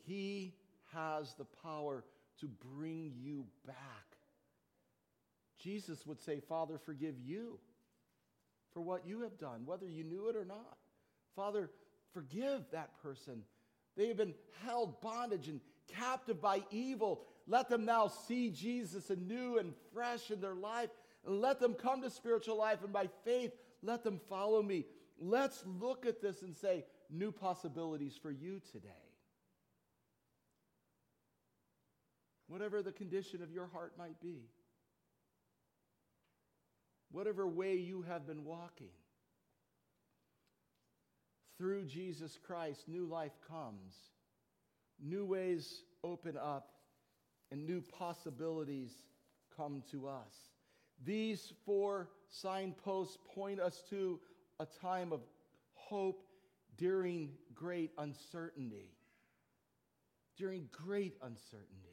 He 0.05 0.53
has 0.93 1.33
the 1.35 1.45
power 1.63 2.03
to 2.39 2.47
bring 2.75 3.13
you 3.19 3.45
back. 3.65 4.10
Jesus 5.61 6.05
would 6.05 6.19
say, 6.19 6.39
Father, 6.39 6.77
forgive 6.77 7.15
you 7.19 7.59
for 8.73 8.81
what 8.81 9.05
you 9.05 9.21
have 9.21 9.37
done, 9.37 9.61
whether 9.65 9.87
you 9.87 10.03
knew 10.03 10.29
it 10.29 10.35
or 10.35 10.45
not. 10.45 10.77
Father, 11.35 11.69
forgive 12.13 12.63
that 12.71 12.89
person. 13.01 13.43
They 13.97 14.07
have 14.07 14.17
been 14.17 14.33
held 14.65 15.01
bondage 15.01 15.47
and 15.47 15.59
captive 15.87 16.41
by 16.41 16.63
evil. 16.71 17.23
Let 17.47 17.69
them 17.69 17.85
now 17.85 18.07
see 18.07 18.49
Jesus 18.49 19.09
anew 19.09 19.57
and 19.57 19.73
fresh 19.93 20.31
in 20.31 20.41
their 20.41 20.55
life 20.55 20.89
and 21.25 21.41
let 21.41 21.59
them 21.59 21.73
come 21.75 22.01
to 22.01 22.09
spiritual 22.09 22.57
life, 22.57 22.79
and 22.83 22.91
by 22.91 23.07
faith, 23.23 23.51
let 23.83 24.03
them 24.03 24.19
follow 24.27 24.63
me. 24.63 24.85
Let's 25.19 25.63
look 25.65 26.05
at 26.07 26.21
this 26.21 26.41
and 26.41 26.55
say, 26.55 26.85
new 27.11 27.31
possibilities 27.31 28.17
for 28.19 28.31
you 28.31 28.59
today. 28.71 28.89
Whatever 32.47 32.81
the 32.81 32.91
condition 32.91 33.43
of 33.43 33.51
your 33.51 33.67
heart 33.67 33.93
might 33.97 34.19
be, 34.19 34.49
whatever 37.11 37.47
way 37.47 37.75
you 37.75 38.03
have 38.03 38.25
been 38.25 38.43
walking, 38.43 38.89
through 41.57 41.85
Jesus 41.85 42.39
Christ, 42.43 42.87
new 42.87 43.05
life 43.05 43.37
comes, 43.47 43.93
new 44.99 45.25
ways 45.25 45.83
open 46.03 46.35
up, 46.35 46.69
and 47.51 47.67
new 47.67 47.81
possibilities 47.81 48.91
come 49.55 49.83
to 49.91 50.07
us. 50.07 50.33
These 51.03 51.53
four 51.65 52.09
signposts 52.29 53.17
point 53.35 53.59
us 53.59 53.83
to 53.89 54.19
a 54.59 54.65
time 54.81 55.11
of 55.11 55.21
hope 55.73 56.23
during 56.77 57.31
great 57.53 57.91
uncertainty. 57.97 58.91
During 60.37 60.69
great 60.71 61.15
uncertainty. 61.21 61.90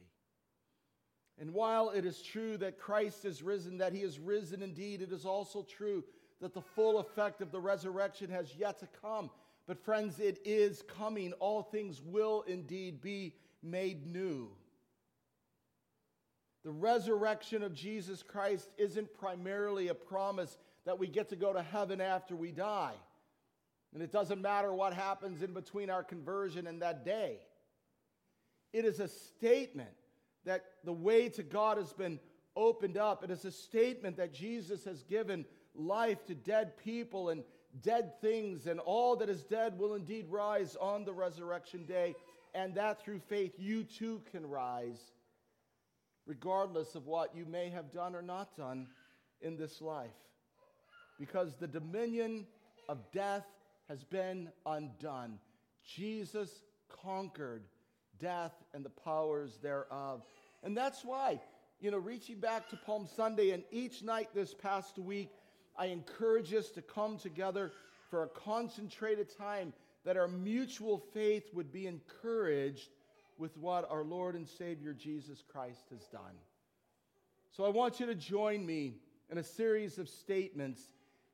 And 1.39 1.53
while 1.53 1.89
it 1.89 2.05
is 2.05 2.21
true 2.21 2.57
that 2.57 2.77
Christ 2.77 3.23
is 3.23 3.41
risen, 3.41 3.77
that 3.77 3.93
he 3.93 4.01
is 4.01 4.19
risen 4.19 4.61
indeed, 4.61 5.01
it 5.01 5.11
is 5.11 5.25
also 5.25 5.63
true 5.63 6.03
that 6.41 6.53
the 6.53 6.61
full 6.61 6.99
effect 6.99 7.41
of 7.41 7.51
the 7.51 7.59
resurrection 7.59 8.29
has 8.29 8.53
yet 8.55 8.79
to 8.79 8.87
come. 9.01 9.29
But, 9.65 9.79
friends, 9.79 10.19
it 10.19 10.39
is 10.43 10.83
coming. 10.83 11.31
All 11.33 11.61
things 11.61 12.01
will 12.01 12.43
indeed 12.47 13.01
be 13.01 13.35
made 13.61 14.05
new. 14.05 14.49
The 16.65 16.71
resurrection 16.71 17.63
of 17.63 17.73
Jesus 17.73 18.21
Christ 18.21 18.69
isn't 18.77 19.13
primarily 19.13 19.87
a 19.87 19.93
promise 19.93 20.57
that 20.85 20.99
we 20.99 21.07
get 21.07 21.29
to 21.29 21.35
go 21.35 21.53
to 21.53 21.61
heaven 21.61 22.01
after 22.01 22.35
we 22.35 22.51
die. 22.51 22.95
And 23.93 24.03
it 24.03 24.11
doesn't 24.11 24.41
matter 24.41 24.73
what 24.73 24.93
happens 24.93 25.41
in 25.41 25.53
between 25.53 25.89
our 25.89 26.03
conversion 26.03 26.67
and 26.67 26.81
that 26.81 27.05
day. 27.05 27.37
It 28.73 28.85
is 28.85 28.99
a 28.99 29.07
statement 29.07 29.89
that 30.45 30.65
the 30.83 30.93
way 30.93 31.29
to 31.29 31.43
God 31.43 31.77
has 31.77 31.93
been 31.93 32.19
opened 32.55 32.97
up. 32.97 33.23
It 33.23 33.31
is 33.31 33.45
a 33.45 33.51
statement 33.51 34.17
that 34.17 34.33
Jesus 34.33 34.83
has 34.85 35.03
given 35.03 35.45
life 35.75 36.25
to 36.25 36.35
dead 36.35 36.77
people 36.77 37.29
and 37.29 37.43
dead 37.81 38.19
things, 38.21 38.65
and 38.65 38.79
all 38.79 39.15
that 39.17 39.29
is 39.29 39.43
dead 39.43 39.77
will 39.77 39.93
indeed 39.93 40.25
rise 40.29 40.75
on 40.75 41.05
the 41.05 41.13
resurrection 41.13 41.85
day, 41.85 42.15
and 42.53 42.73
that 42.75 43.01
through 43.01 43.19
faith 43.19 43.53
you 43.57 43.83
too 43.83 44.21
can 44.31 44.45
rise, 44.47 45.11
regardless 46.25 46.95
of 46.95 47.05
what 47.05 47.35
you 47.35 47.45
may 47.45 47.69
have 47.69 47.91
done 47.91 48.15
or 48.15 48.23
not 48.23 48.57
done 48.57 48.87
in 49.41 49.55
this 49.55 49.81
life. 49.81 50.09
Because 51.19 51.55
the 51.55 51.67
dominion 51.67 52.47
of 52.87 53.11
death 53.11 53.45
has 53.87 54.03
been 54.03 54.49
undone. 54.65 55.37
Jesus 55.85 56.63
conquered 57.03 57.63
death 58.19 58.53
and 58.73 58.83
the 58.83 58.89
powers 58.89 59.57
thereof. 59.61 60.21
And 60.63 60.75
that's 60.75 61.03
why, 61.03 61.39
you 61.79 61.91
know, 61.91 61.97
reaching 61.97 62.39
back 62.39 62.69
to 62.69 62.75
Palm 62.75 63.07
Sunday 63.15 63.51
and 63.51 63.63
each 63.71 64.03
night 64.03 64.29
this 64.33 64.53
past 64.53 64.97
week, 64.97 65.29
I 65.77 65.87
encourage 65.87 66.53
us 66.53 66.69
to 66.71 66.81
come 66.81 67.17
together 67.17 67.71
for 68.09 68.23
a 68.23 68.27
concentrated 68.27 69.35
time 69.37 69.73
that 70.03 70.17
our 70.17 70.27
mutual 70.27 70.97
faith 71.13 71.49
would 71.53 71.71
be 71.71 71.87
encouraged 71.87 72.89
with 73.37 73.55
what 73.57 73.89
our 73.89 74.03
Lord 74.03 74.35
and 74.35 74.47
Savior 74.47 74.93
Jesus 74.93 75.43
Christ 75.51 75.85
has 75.91 76.05
done. 76.07 76.35
So 77.51 77.65
I 77.65 77.69
want 77.69 77.99
you 77.99 78.05
to 78.05 78.15
join 78.15 78.65
me 78.65 78.95
in 79.29 79.37
a 79.37 79.43
series 79.43 79.97
of 79.97 80.09
statements 80.09 80.81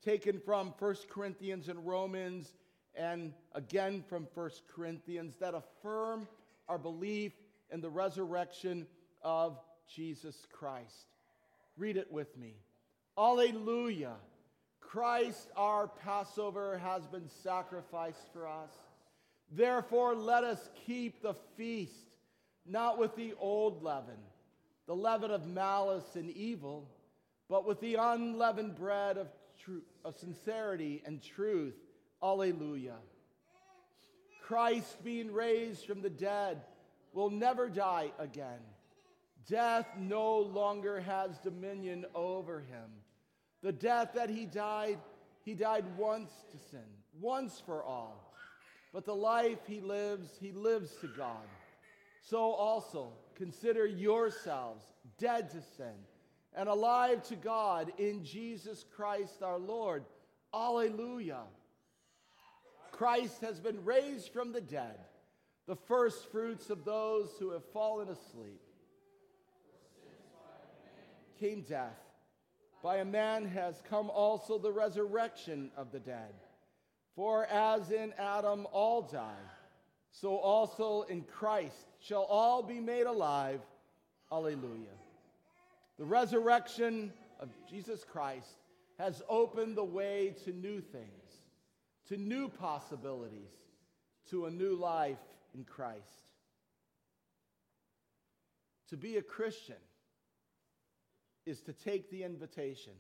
taken 0.04 0.40
from 0.40 0.74
1 0.78 0.96
Corinthians 1.10 1.68
and 1.68 1.86
Romans 1.86 2.54
and 2.94 3.34
again 3.54 4.04
from 4.08 4.28
1 4.34 4.50
Corinthians 4.74 5.36
that 5.40 5.54
affirm 5.54 6.28
our 6.68 6.78
belief 6.78 7.34
in 7.72 7.82
the 7.82 7.90
resurrection 7.90 8.88
of 9.22 9.60
Jesus 9.94 10.36
Christ. 10.52 11.08
Read 11.78 11.98
it 11.98 12.12
with 12.12 12.36
me. 12.38 12.56
Alleluia. 13.18 14.14
Christ, 14.80 15.50
our 15.58 15.88
Passover, 15.88 16.78
has 16.78 17.06
been 17.08 17.28
sacrificed 17.44 18.32
for 18.32 18.48
us. 18.48 18.72
Therefore, 19.52 20.16
let 20.16 20.44
us 20.44 20.70
keep 20.86 21.22
the 21.22 21.36
feast, 21.58 22.12
not 22.66 22.98
with 22.98 23.16
the 23.16 23.34
old 23.40 23.84
leaven, 23.84 24.18
the 24.88 24.96
leaven 24.96 25.32
of 25.32 25.48
malice 25.48 26.16
and 26.16 26.30
evil, 26.32 26.90
but 27.50 27.68
with 27.68 27.80
the 27.80 27.96
unleavened 27.96 28.76
bread 28.76 29.18
of, 29.18 29.28
tr- 29.64 29.84
of 30.04 30.18
sincerity 30.18 31.02
and 31.06 31.22
truth. 31.22 31.76
Alleluia. 32.24 32.96
Christ, 34.48 35.04
being 35.04 35.34
raised 35.34 35.86
from 35.86 36.02
the 36.02 36.10
dead, 36.10 36.62
will 37.14 37.32
never 37.32 37.68
die 37.68 38.12
again. 38.20 38.60
Death 39.48 39.88
no 39.98 40.38
longer 40.38 41.00
has 41.00 41.40
dominion 41.40 42.06
over 42.14 42.60
him. 42.60 42.90
The 43.64 43.72
death 43.72 44.12
that 44.14 44.30
he 44.30 44.46
died, 44.46 45.00
he 45.44 45.56
died 45.56 45.86
once 45.98 46.32
to 46.52 46.58
sin, 46.70 46.86
once 47.20 47.62
for 47.66 47.84
all. 47.84 48.34
But 48.94 49.06
the 49.06 49.16
life 49.16 49.60
he 49.68 49.82
lives, 49.82 50.30
he 50.40 50.52
lives 50.52 50.96
to 51.02 51.08
God. 51.08 51.48
So 52.22 52.38
also 52.38 53.14
consider 53.36 53.86
yourselves 53.86 54.86
dead 55.18 55.50
to 55.52 55.62
sin 55.76 55.94
and 56.56 56.70
alive 56.70 57.24
to 57.30 57.36
God 57.36 57.92
in 57.98 58.24
Jesus 58.24 58.86
Christ 58.96 59.42
our 59.42 59.58
Lord. 59.58 60.06
Alleluia. 60.54 61.42
Christ 62.98 63.42
has 63.42 63.60
been 63.60 63.84
raised 63.84 64.32
from 64.32 64.54
the 64.54 64.62
dead, 64.62 64.98
the 65.68 65.76
first 65.76 66.32
fruits 66.32 66.70
of 66.70 66.86
those 66.86 67.30
who 67.40 67.52
have 67.52 67.66
fallen 67.74 68.08
asleep. 68.10 68.62
Came 71.40 71.62
death 71.62 72.00
by 72.82 72.98
a 72.98 73.06
man 73.06 73.46
has 73.48 73.82
come 73.90 74.10
also 74.12 74.60
the 74.60 74.72
resurrection 74.72 75.72
of 75.76 75.92
the 75.92 76.00
dead. 76.00 76.36
For 77.16 77.46
as 77.48 77.92
in 77.92 78.14
Adam 78.18 78.68
all 78.72 79.02
die, 79.02 79.50
so 80.12 80.38
also 80.38 81.02
in 81.10 81.24
Christ 81.24 81.88
shall 82.00 82.24
all 82.24 82.62
be 82.62 82.80
made 82.80 83.08
alive. 83.08 83.60
Alleluia. 84.32 84.96
The 85.98 86.06
resurrection 86.06 87.12
of 87.40 87.50
Jesus 87.70 88.04
Christ 88.04 88.60
has 89.00 89.22
opened 89.28 89.76
the 89.76 89.84
way 89.84 90.36
to 90.46 90.52
new 90.52 90.80
things, 90.80 91.42
to 92.08 92.18
new 92.18 92.50
possibilities, 92.50 93.52
to 94.30 94.46
a 94.46 94.52
new 94.52 94.76
life 94.76 95.18
in 95.54 95.64
Christ. 95.64 96.30
To 98.90 98.98
be 98.98 99.18
a 99.18 99.22
Christian 99.22 99.76
is 101.46 101.62
to 101.62 101.74
take 101.74 102.10
the 102.10 102.24
invitation. 102.24 102.94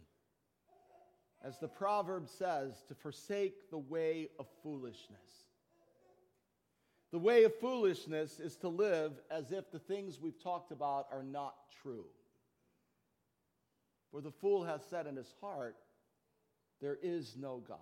As 1.44 1.60
the 1.60 1.68
proverb 1.68 2.28
says, 2.28 2.84
to 2.88 2.96
forsake 2.96 3.70
the 3.70 3.78
way 3.78 4.30
of 4.40 4.48
foolishness. 4.64 5.46
The 7.12 7.20
way 7.20 7.44
of 7.44 7.56
foolishness 7.60 8.40
is 8.40 8.56
to 8.58 8.68
live 8.68 9.14
as 9.30 9.52
if 9.52 9.72
the 9.72 9.80
things 9.80 10.20
we've 10.20 10.42
talked 10.42 10.72
about 10.72 11.08
are 11.12 11.24
not 11.24 11.56
true. 11.82 12.06
For 14.12 14.22
the 14.22 14.32
fool 14.32 14.64
has 14.64 14.82
said 14.90 15.08
in 15.08 15.16
his 15.16 15.34
heart, 15.40 15.76
There 16.82 16.98
is 17.02 17.36
no 17.38 17.64
God. 17.68 17.78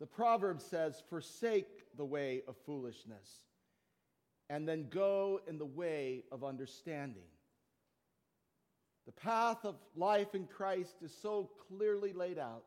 The 0.00 0.06
proverb 0.06 0.60
says, 0.60 1.02
Forsake 1.08 1.96
the 1.96 2.04
way 2.04 2.42
of 2.48 2.56
foolishness, 2.66 3.44
and 4.50 4.68
then 4.68 4.88
go 4.90 5.40
in 5.46 5.58
the 5.58 5.64
way 5.64 6.24
of 6.32 6.44
understanding. 6.44 7.28
The 9.06 9.12
path 9.12 9.64
of 9.64 9.76
life 9.94 10.34
in 10.34 10.46
Christ 10.46 10.96
is 11.02 11.14
so 11.20 11.50
clearly 11.68 12.12
laid 12.12 12.38
out. 12.38 12.64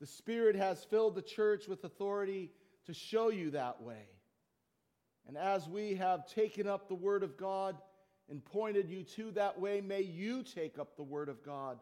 The 0.00 0.06
Spirit 0.06 0.56
has 0.56 0.84
filled 0.84 1.14
the 1.14 1.22
church 1.22 1.68
with 1.68 1.84
authority 1.84 2.50
to 2.84 2.92
show 2.92 3.30
you 3.30 3.50
that 3.50 3.82
way. 3.82 4.08
And 5.26 5.36
as 5.36 5.68
we 5.68 5.94
have 5.94 6.28
taken 6.28 6.68
up 6.68 6.88
the 6.88 6.94
Word 6.94 7.22
of 7.22 7.36
God 7.36 7.76
and 8.30 8.44
pointed 8.44 8.90
you 8.90 9.02
to 9.16 9.30
that 9.32 9.58
way, 9.58 9.80
may 9.80 10.02
you 10.02 10.42
take 10.42 10.78
up 10.78 10.96
the 10.96 11.02
Word 11.02 11.28
of 11.28 11.42
God 11.42 11.78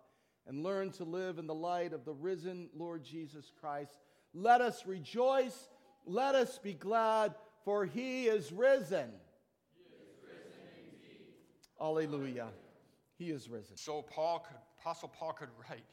and 0.46 0.62
learn 0.62 0.90
to 0.92 1.04
live 1.04 1.38
in 1.38 1.46
the 1.46 1.54
light 1.54 1.92
of 1.92 2.04
the 2.04 2.12
risen 2.12 2.68
Lord 2.74 3.02
Jesus 3.02 3.50
Christ. 3.60 3.98
Let 4.34 4.60
us 4.60 4.84
rejoice. 4.84 5.68
Let 6.04 6.34
us 6.34 6.58
be 6.58 6.74
glad, 6.74 7.34
for 7.64 7.86
he 7.86 8.26
is 8.26 8.52
risen. 8.52 9.10
Alleluia. 11.80 12.48
He 13.16 13.30
is 13.30 13.48
risen. 13.48 13.76
So 13.76 14.02
Paul 14.02 14.40
could, 14.40 14.56
Apostle 14.80 15.08
Paul 15.08 15.32
could 15.32 15.48
write, 15.68 15.84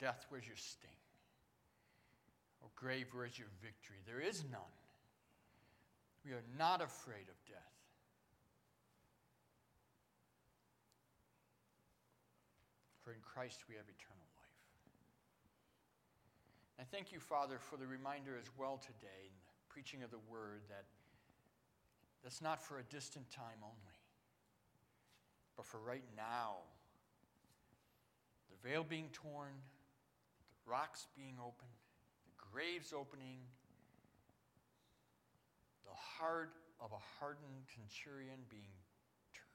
Death, 0.00 0.26
where's 0.30 0.46
your 0.46 0.56
sting? 0.56 0.90
Or 2.62 2.68
grave, 2.74 3.06
where's 3.12 3.38
your 3.38 3.48
victory? 3.62 3.98
There 4.06 4.20
is 4.20 4.44
none. 4.50 4.60
We 6.24 6.32
are 6.32 6.42
not 6.58 6.82
afraid 6.82 7.28
of 7.28 7.36
death. 7.46 7.60
For 13.04 13.12
in 13.12 13.20
Christ 13.22 13.64
we 13.68 13.76
have 13.76 13.84
eternal 13.84 14.29
I 16.80 16.84
thank 16.90 17.12
you, 17.12 17.20
Father, 17.20 17.58
for 17.60 17.76
the 17.76 17.86
reminder 17.86 18.38
as 18.40 18.48
well 18.56 18.78
today 18.78 19.28
in 19.28 19.36
the 19.36 19.68
preaching 19.68 20.02
of 20.02 20.10
the 20.10 20.22
word 20.32 20.62
that 20.70 20.84
that's 22.22 22.40
not 22.40 22.62
for 22.62 22.78
a 22.78 22.82
distant 22.84 23.30
time 23.30 23.60
only 23.62 24.00
but 25.60 25.66
for 25.66 25.76
right 25.76 26.08
now. 26.16 26.56
The 28.48 28.66
veil 28.66 28.82
being 28.82 29.10
torn, 29.12 29.52
the 30.64 30.70
rocks 30.70 31.06
being 31.14 31.36
opened, 31.38 31.76
the 32.24 32.32
graves 32.50 32.94
opening, 32.96 33.40
the 35.84 35.92
heart 35.92 36.54
of 36.80 36.92
a 36.92 37.02
hardened 37.20 37.68
centurion 37.68 38.40
being 38.48 38.72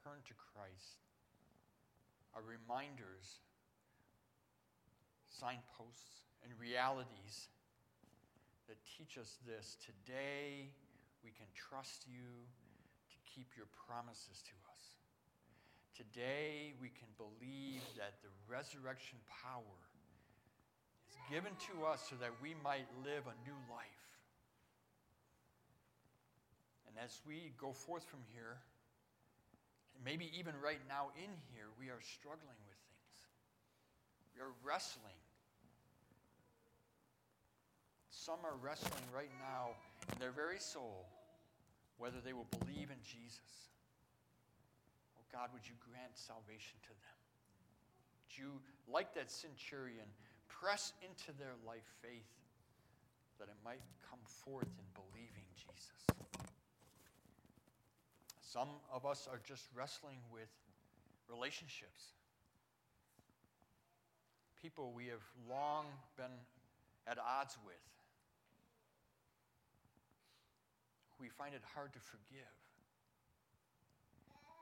turned 0.04 0.24
to 0.26 0.36
Christ 0.38 1.02
are 2.36 2.44
reminders, 2.46 3.42
signposts, 5.28 6.30
and 6.46 6.54
realities 6.62 7.50
that 8.70 8.78
teach 8.86 9.18
us 9.18 9.42
this. 9.50 9.78
Today, 9.82 10.70
we 11.26 11.34
can 11.34 11.50
trust 11.58 12.06
you 12.06 12.30
to 13.10 13.18
keep 13.26 13.50
your 13.58 13.66
promises 13.90 14.46
to 14.46 14.56
us. 14.70 14.86
Today, 15.98 16.78
we 16.78 16.94
can 16.94 17.10
believe 17.18 17.82
that 17.98 18.22
the 18.22 18.30
resurrection 18.46 19.18
power 19.26 19.80
is 21.10 21.18
given 21.34 21.58
to 21.74 21.90
us 21.90 22.06
so 22.06 22.16
that 22.22 22.32
we 22.42 22.54
might 22.62 22.86
live 23.02 23.26
a 23.26 23.36
new 23.42 23.58
life. 23.66 24.06
And 26.86 26.94
as 27.02 27.18
we 27.26 27.52
go 27.58 27.74
forth 27.74 28.06
from 28.06 28.22
here, 28.34 28.62
maybe 30.04 30.30
even 30.38 30.54
right 30.62 30.82
now 30.88 31.10
in 31.18 31.32
here, 31.52 31.74
we 31.80 31.90
are 31.90 32.02
struggling 32.04 32.62
with 32.70 32.80
things. 32.86 33.18
We 34.36 34.46
are 34.46 34.54
wrestling. 34.64 35.25
Some 38.26 38.42
are 38.42 38.58
wrestling 38.58 39.06
right 39.14 39.30
now 39.38 39.78
in 40.10 40.18
their 40.18 40.34
very 40.34 40.58
soul 40.58 41.06
whether 42.02 42.18
they 42.26 42.34
will 42.34 42.50
believe 42.58 42.90
in 42.90 42.98
Jesus. 43.06 43.70
Oh 45.14 45.22
God, 45.30 45.54
would 45.54 45.62
you 45.62 45.78
grant 45.78 46.18
salvation 46.18 46.74
to 46.90 46.94
them? 47.06 47.18
Would 48.26 48.34
you, 48.34 48.50
like 48.90 49.14
that 49.14 49.30
centurion, 49.30 50.10
press 50.50 50.94
into 51.06 51.38
their 51.38 51.54
life 51.70 51.86
faith 52.02 52.26
that 53.38 53.46
it 53.46 53.62
might 53.64 53.86
come 54.10 54.18
forth 54.26 54.74
in 54.74 54.88
believing 54.98 55.46
Jesus? 55.54 56.10
Some 58.42 58.82
of 58.92 59.06
us 59.06 59.30
are 59.32 59.40
just 59.46 59.70
wrestling 59.78 60.18
with 60.34 60.50
relationships. 61.30 62.18
People 64.60 64.94
we 64.98 65.14
have 65.14 65.22
long 65.48 65.86
been 66.18 66.34
at 67.06 67.20
odds 67.22 67.56
with. 67.64 67.76
We 71.26 71.34
find 71.34 71.58
it 71.58 71.66
hard 71.74 71.90
to 71.98 72.02
forgive. 72.06 72.58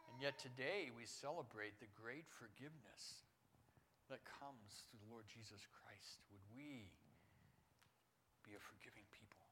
And 0.08 0.24
yet 0.24 0.40
today 0.40 0.96
we 0.96 1.04
celebrate 1.04 1.76
the 1.84 1.92
great 1.92 2.24
forgiveness 2.32 3.28
that 4.08 4.24
comes 4.24 4.88
through 4.88 5.04
the 5.04 5.12
Lord 5.12 5.28
Jesus 5.28 5.60
Christ. 5.68 6.24
Would 6.32 6.46
we 6.56 6.88
be 8.48 8.56
a 8.56 8.64
forgiving 8.64 9.04
people? 9.12 9.44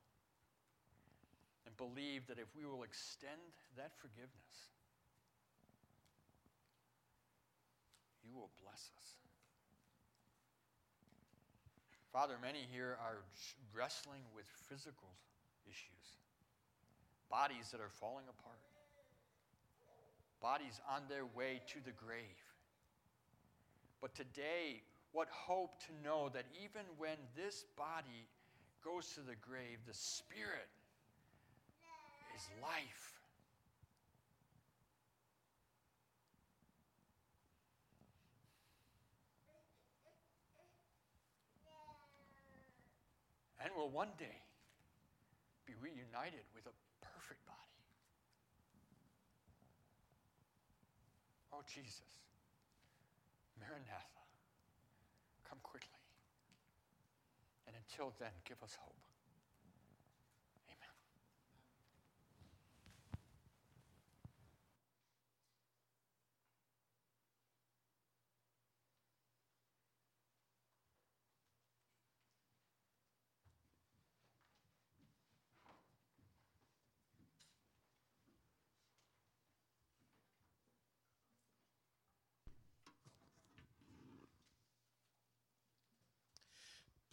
and 1.65 1.77
believe 1.77 2.27
that 2.27 2.39
if 2.39 2.51
we 2.57 2.65
will 2.65 2.83
extend 2.83 3.55
that 3.77 3.95
forgiveness, 3.95 4.57
you 8.23 8.35
will 8.35 8.49
bless 8.61 8.91
us. 8.97 9.07
Father, 12.11 12.35
many 12.41 12.67
here 12.71 12.97
are 12.99 13.23
wrestling 13.71 14.21
with 14.35 14.45
physical 14.67 15.15
issues, 15.63 16.19
bodies 17.31 17.71
that 17.71 17.79
are 17.79 17.89
falling 17.89 18.25
apart, 18.29 18.59
bodies 20.41 20.81
on 20.93 21.03
their 21.07 21.25
way 21.25 21.61
to 21.67 21.79
the 21.85 21.91
grave. 21.91 22.43
But 24.01 24.13
today, 24.13 24.83
what 25.13 25.29
hope 25.29 25.79
to 25.85 25.91
know 26.03 26.29
that 26.33 26.45
even 26.61 26.81
when 26.97 27.17
this 27.35 27.63
body 27.77 28.27
goes 28.83 29.07
to 29.13 29.21
the 29.21 29.35
grave, 29.35 29.79
the 29.87 29.93
Spirit 29.93 30.67
is 32.35 32.49
life. 32.61 33.21
And 43.63 43.69
will 43.77 43.89
one 43.89 44.09
day 44.17 44.41
be 45.71 45.79
reunited 45.79 46.43
with 46.51 46.67
a 46.67 46.75
perfect 46.99 47.39
body. 47.47 47.79
Oh, 51.55 51.63
Jesus, 51.63 52.11
Maranatha, 53.55 54.23
come 55.47 55.59
quickly. 55.63 56.03
And 57.67 57.75
until 57.75 58.11
then, 58.19 58.35
give 58.43 58.59
us 58.63 58.75
hope. 58.75 59.10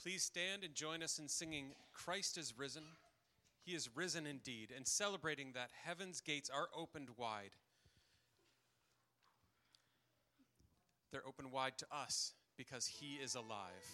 Please 0.09 0.22
stand 0.22 0.64
and 0.64 0.74
join 0.74 1.02
us 1.02 1.18
in 1.18 1.28
singing 1.28 1.72
Christ 1.92 2.38
is 2.38 2.54
risen. 2.56 2.82
He 3.66 3.74
is 3.74 3.90
risen 3.94 4.26
indeed, 4.26 4.72
and 4.74 4.86
celebrating 4.86 5.52
that 5.52 5.68
heaven's 5.84 6.22
gates 6.22 6.48
are 6.48 6.68
opened 6.74 7.09
wide. 7.18 7.50
They're 11.12 11.28
open 11.28 11.50
wide 11.50 11.76
to 11.76 11.86
us 11.92 12.32
because 12.56 12.86
He 12.86 13.16
is 13.16 13.34
alive. 13.34 13.84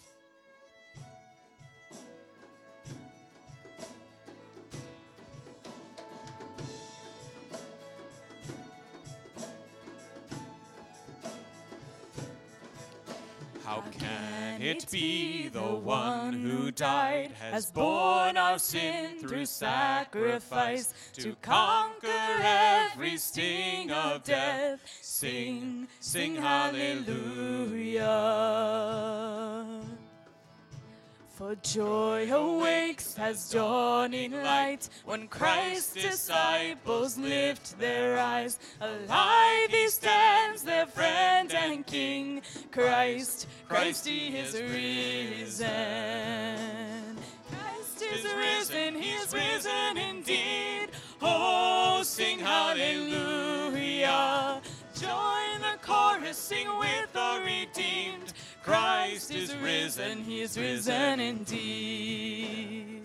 How 13.65 13.83
can 13.99 14.61
it 14.61 14.87
be 14.91 15.49
the 15.49 15.61
one 15.63 16.35
who 16.35 16.71
died 16.71 17.31
has 17.41 17.71
borne 17.71 18.37
our 18.37 18.59
sin 18.59 19.19
through 19.21 19.47
sacrifice 19.47 20.93
to 21.15 21.35
conquer 21.41 22.09
every 22.43 23.17
sting 23.17 23.91
of 23.91 24.23
death? 24.23 24.81
Sing, 25.01 25.89
sing 25.99 26.37
hallelujah. 26.37 28.05
For 31.35 31.57
joy 31.57 32.33
awakes 32.33 33.19
as 33.19 33.51
dawning 33.51 34.31
light 34.31 34.89
when 35.05 35.27
Christ's 35.27 35.95
disciples 35.95 37.19
lift 37.19 37.77
their 37.81 38.17
eyes. 38.21 38.61
Alive 38.81 39.69
he 39.69 39.89
stands, 39.89 40.63
their 40.63 40.87
friend 40.87 41.53
and 41.53 41.85
king. 41.85 42.41
Christ, 42.71 43.49
Christ 43.69 44.07
he 44.07 44.29
is 44.29 44.55
risen. 44.55 45.67
Christ 47.51 48.01
is 48.01 48.25
risen, 48.25 48.95
he 48.95 49.15
is 49.15 49.35
risen 49.35 49.97
indeed. 49.97 50.91
Oh, 51.21 52.03
sing 52.05 52.39
hallelujah. 52.39 53.75
Join 54.95 55.61
the 55.61 55.77
chorus, 55.83 56.39
sing 56.39 56.69
with 56.79 57.13
the 57.13 57.43
redeemed. 57.45 58.34
Christ 58.65 59.31
is 59.31 59.55
risen, 59.57 60.25
he 60.25 60.41
is 60.41 60.59
risen 60.59 61.21
indeed. 61.21 63.03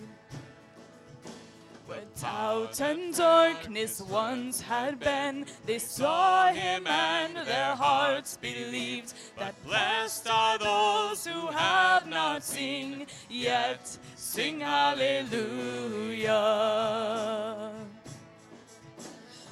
Where 1.86 2.00
doubt 2.18 2.80
and 2.80 3.14
darkness 3.14 4.00
once 4.00 4.62
had 4.62 4.98
been, 4.98 5.44
they 5.66 5.78
saw 5.78 6.48
him 6.48 6.86
and 6.86 7.36
their 7.46 7.76
hearts 7.76 8.38
believed. 8.38 9.12
that 9.36 9.54
blessed 9.66 10.28
are 10.30 10.56
those 10.56 11.26
who 11.26 11.48
have 11.48 12.06
not 12.06 12.42
seen, 12.42 13.06
yet. 13.28 13.98
sing 14.16 14.60
hallelujah. 14.60 15.20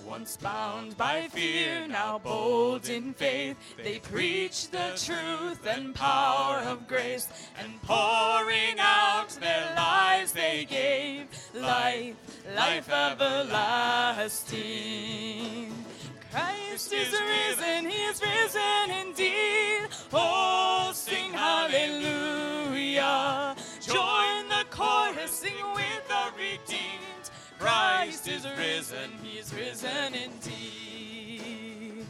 Once 0.09 0.38
bound 0.38 0.96
by 0.96 1.28
fear, 1.28 1.86
now 1.86 2.18
bold 2.18 2.88
in 2.88 3.12
faith, 3.12 3.59
they 3.76 3.98
preach 3.98 4.70
the 4.70 4.92
truth 4.96 5.66
and 5.66 5.94
power 5.94 6.61
of 6.61 6.88
grace, 6.88 7.28
and 7.61 7.82
pouring 7.82 8.78
out 8.78 9.28
their 9.38 9.74
lives 9.76 10.32
they 10.32 10.64
gave, 10.64 11.26
life, 11.52 12.16
life 12.56 12.88
everlasting. 12.90 14.48
Christ 16.30 16.90
is 16.92 17.12
risen, 17.12 17.90
he 17.90 18.04
is 18.04 18.22
risen 18.22 18.90
indeed. 19.06 19.88
Oh, 20.11 20.90
sing 20.94 21.34
hallelujah. 21.34 22.54
Join 23.82 24.48
the 24.48 24.64
chorus, 24.70 25.30
sing 25.30 25.52
with. 25.74 26.07
Christ 27.59 28.28
is 28.28 28.46
risen, 28.56 29.11
he 29.22 29.38
is 29.38 29.52
risen 29.52 30.14
indeed. 30.14 32.06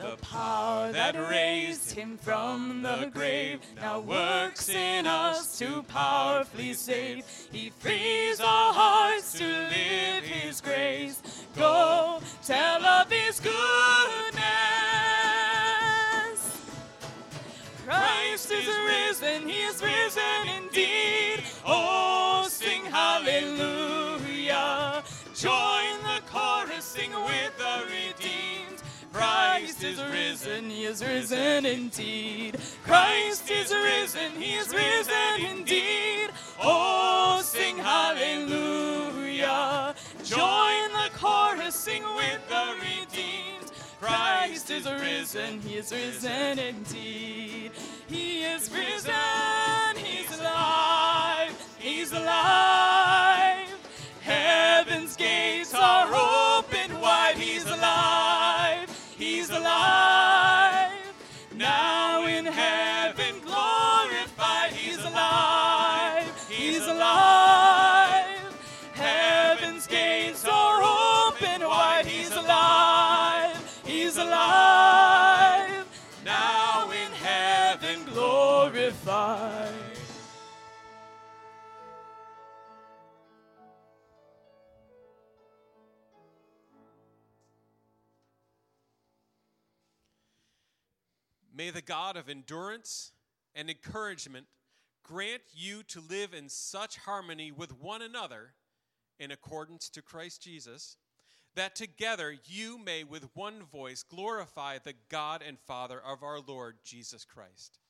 The 0.00 0.16
power 0.22 0.90
that 0.92 1.14
raised 1.14 1.92
him 1.92 2.16
from 2.16 2.80
the 2.82 3.10
grave 3.12 3.60
now 3.76 4.00
works 4.00 4.70
in 4.70 5.06
us 5.06 5.58
to 5.58 5.82
powerfully 5.84 6.72
save. 6.72 7.24
He 7.52 7.68
frees 7.78 8.40
our 8.40 8.72
hearts 8.72 9.34
to 9.34 9.44
live 9.44 10.24
his 10.24 10.62
grace. 10.62 11.20
Go 11.54 12.20
tell 12.42 12.82
of 12.82 13.10
his 13.12 13.40
goodness. 13.40 14.40
Christ 17.86 18.50
is 18.50 18.68
risen, 18.86 19.46
he 19.46 19.62
is 19.64 19.82
risen 19.82 20.48
indeed. 20.62 21.44
Oh, 21.66 22.39
hallelujah. 23.22 25.02
Join 25.34 25.98
the 26.02 26.20
chorus, 26.30 26.84
sing 26.84 27.12
with 27.12 27.56
the 27.58 27.84
redeemed. 27.86 28.82
Christ 29.12 29.82
is 29.82 30.00
risen, 30.02 30.70
he 30.70 30.84
is 30.84 31.04
risen 31.04 31.66
indeed. 31.66 32.56
Christ 32.84 33.50
is 33.50 33.72
risen, 33.72 34.32
he 34.32 34.54
is 34.54 34.72
risen 34.72 35.44
indeed. 35.58 36.30
Oh, 36.62 37.40
sing 37.42 37.76
hallelujah. 37.76 38.76
Join 40.22 40.92
the 40.92 41.10
chorus, 41.18 41.74
sing 41.74 42.04
with 42.14 42.40
the 42.48 42.74
redeemed. 42.80 43.72
Christ 44.00 44.70
is 44.70 44.86
risen, 44.90 45.60
he 45.60 45.76
is 45.76 45.92
risen 45.92 46.58
indeed. 46.58 47.72
He 48.06 48.44
is 48.44 48.70
risen, 48.72 49.96
he's 49.96 50.38
alive, 50.38 51.76
he's 51.78 52.12
alive. 52.12 52.89
Of 92.20 92.28
endurance 92.28 93.10
and 93.54 93.68
encouragement 93.68 94.46
grant 95.02 95.42
you 95.52 95.82
to 95.82 96.00
live 96.00 96.32
in 96.32 96.48
such 96.48 96.98
harmony 96.98 97.50
with 97.50 97.72
one 97.80 98.02
another 98.02 98.52
in 99.18 99.32
accordance 99.32 99.88
to 99.88 100.02
Christ 100.02 100.42
Jesus, 100.42 100.98
that 101.56 101.74
together 101.74 102.36
you 102.44 102.78
may 102.78 103.02
with 103.02 103.28
one 103.34 103.64
voice 103.64 104.04
glorify 104.04 104.78
the 104.78 104.94
God 105.08 105.42
and 105.44 105.58
Father 105.58 106.00
of 106.00 106.22
our 106.22 106.38
Lord 106.38 106.76
Jesus 106.84 107.24
Christ. 107.24 107.80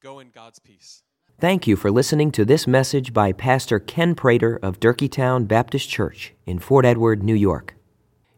Go 0.00 0.20
in 0.20 0.30
God's 0.30 0.60
peace. 0.60 1.02
Thank 1.40 1.66
you 1.66 1.74
for 1.74 1.90
listening 1.90 2.30
to 2.32 2.44
this 2.44 2.66
message 2.66 3.12
by 3.12 3.32
Pastor 3.32 3.78
Ken 3.78 4.14
Prater 4.14 4.58
of 4.62 4.78
Durkeetown 4.78 5.48
Baptist 5.48 5.88
Church 5.88 6.34
in 6.46 6.58
Fort 6.58 6.84
Edward, 6.84 7.22
New 7.22 7.34
York. 7.34 7.74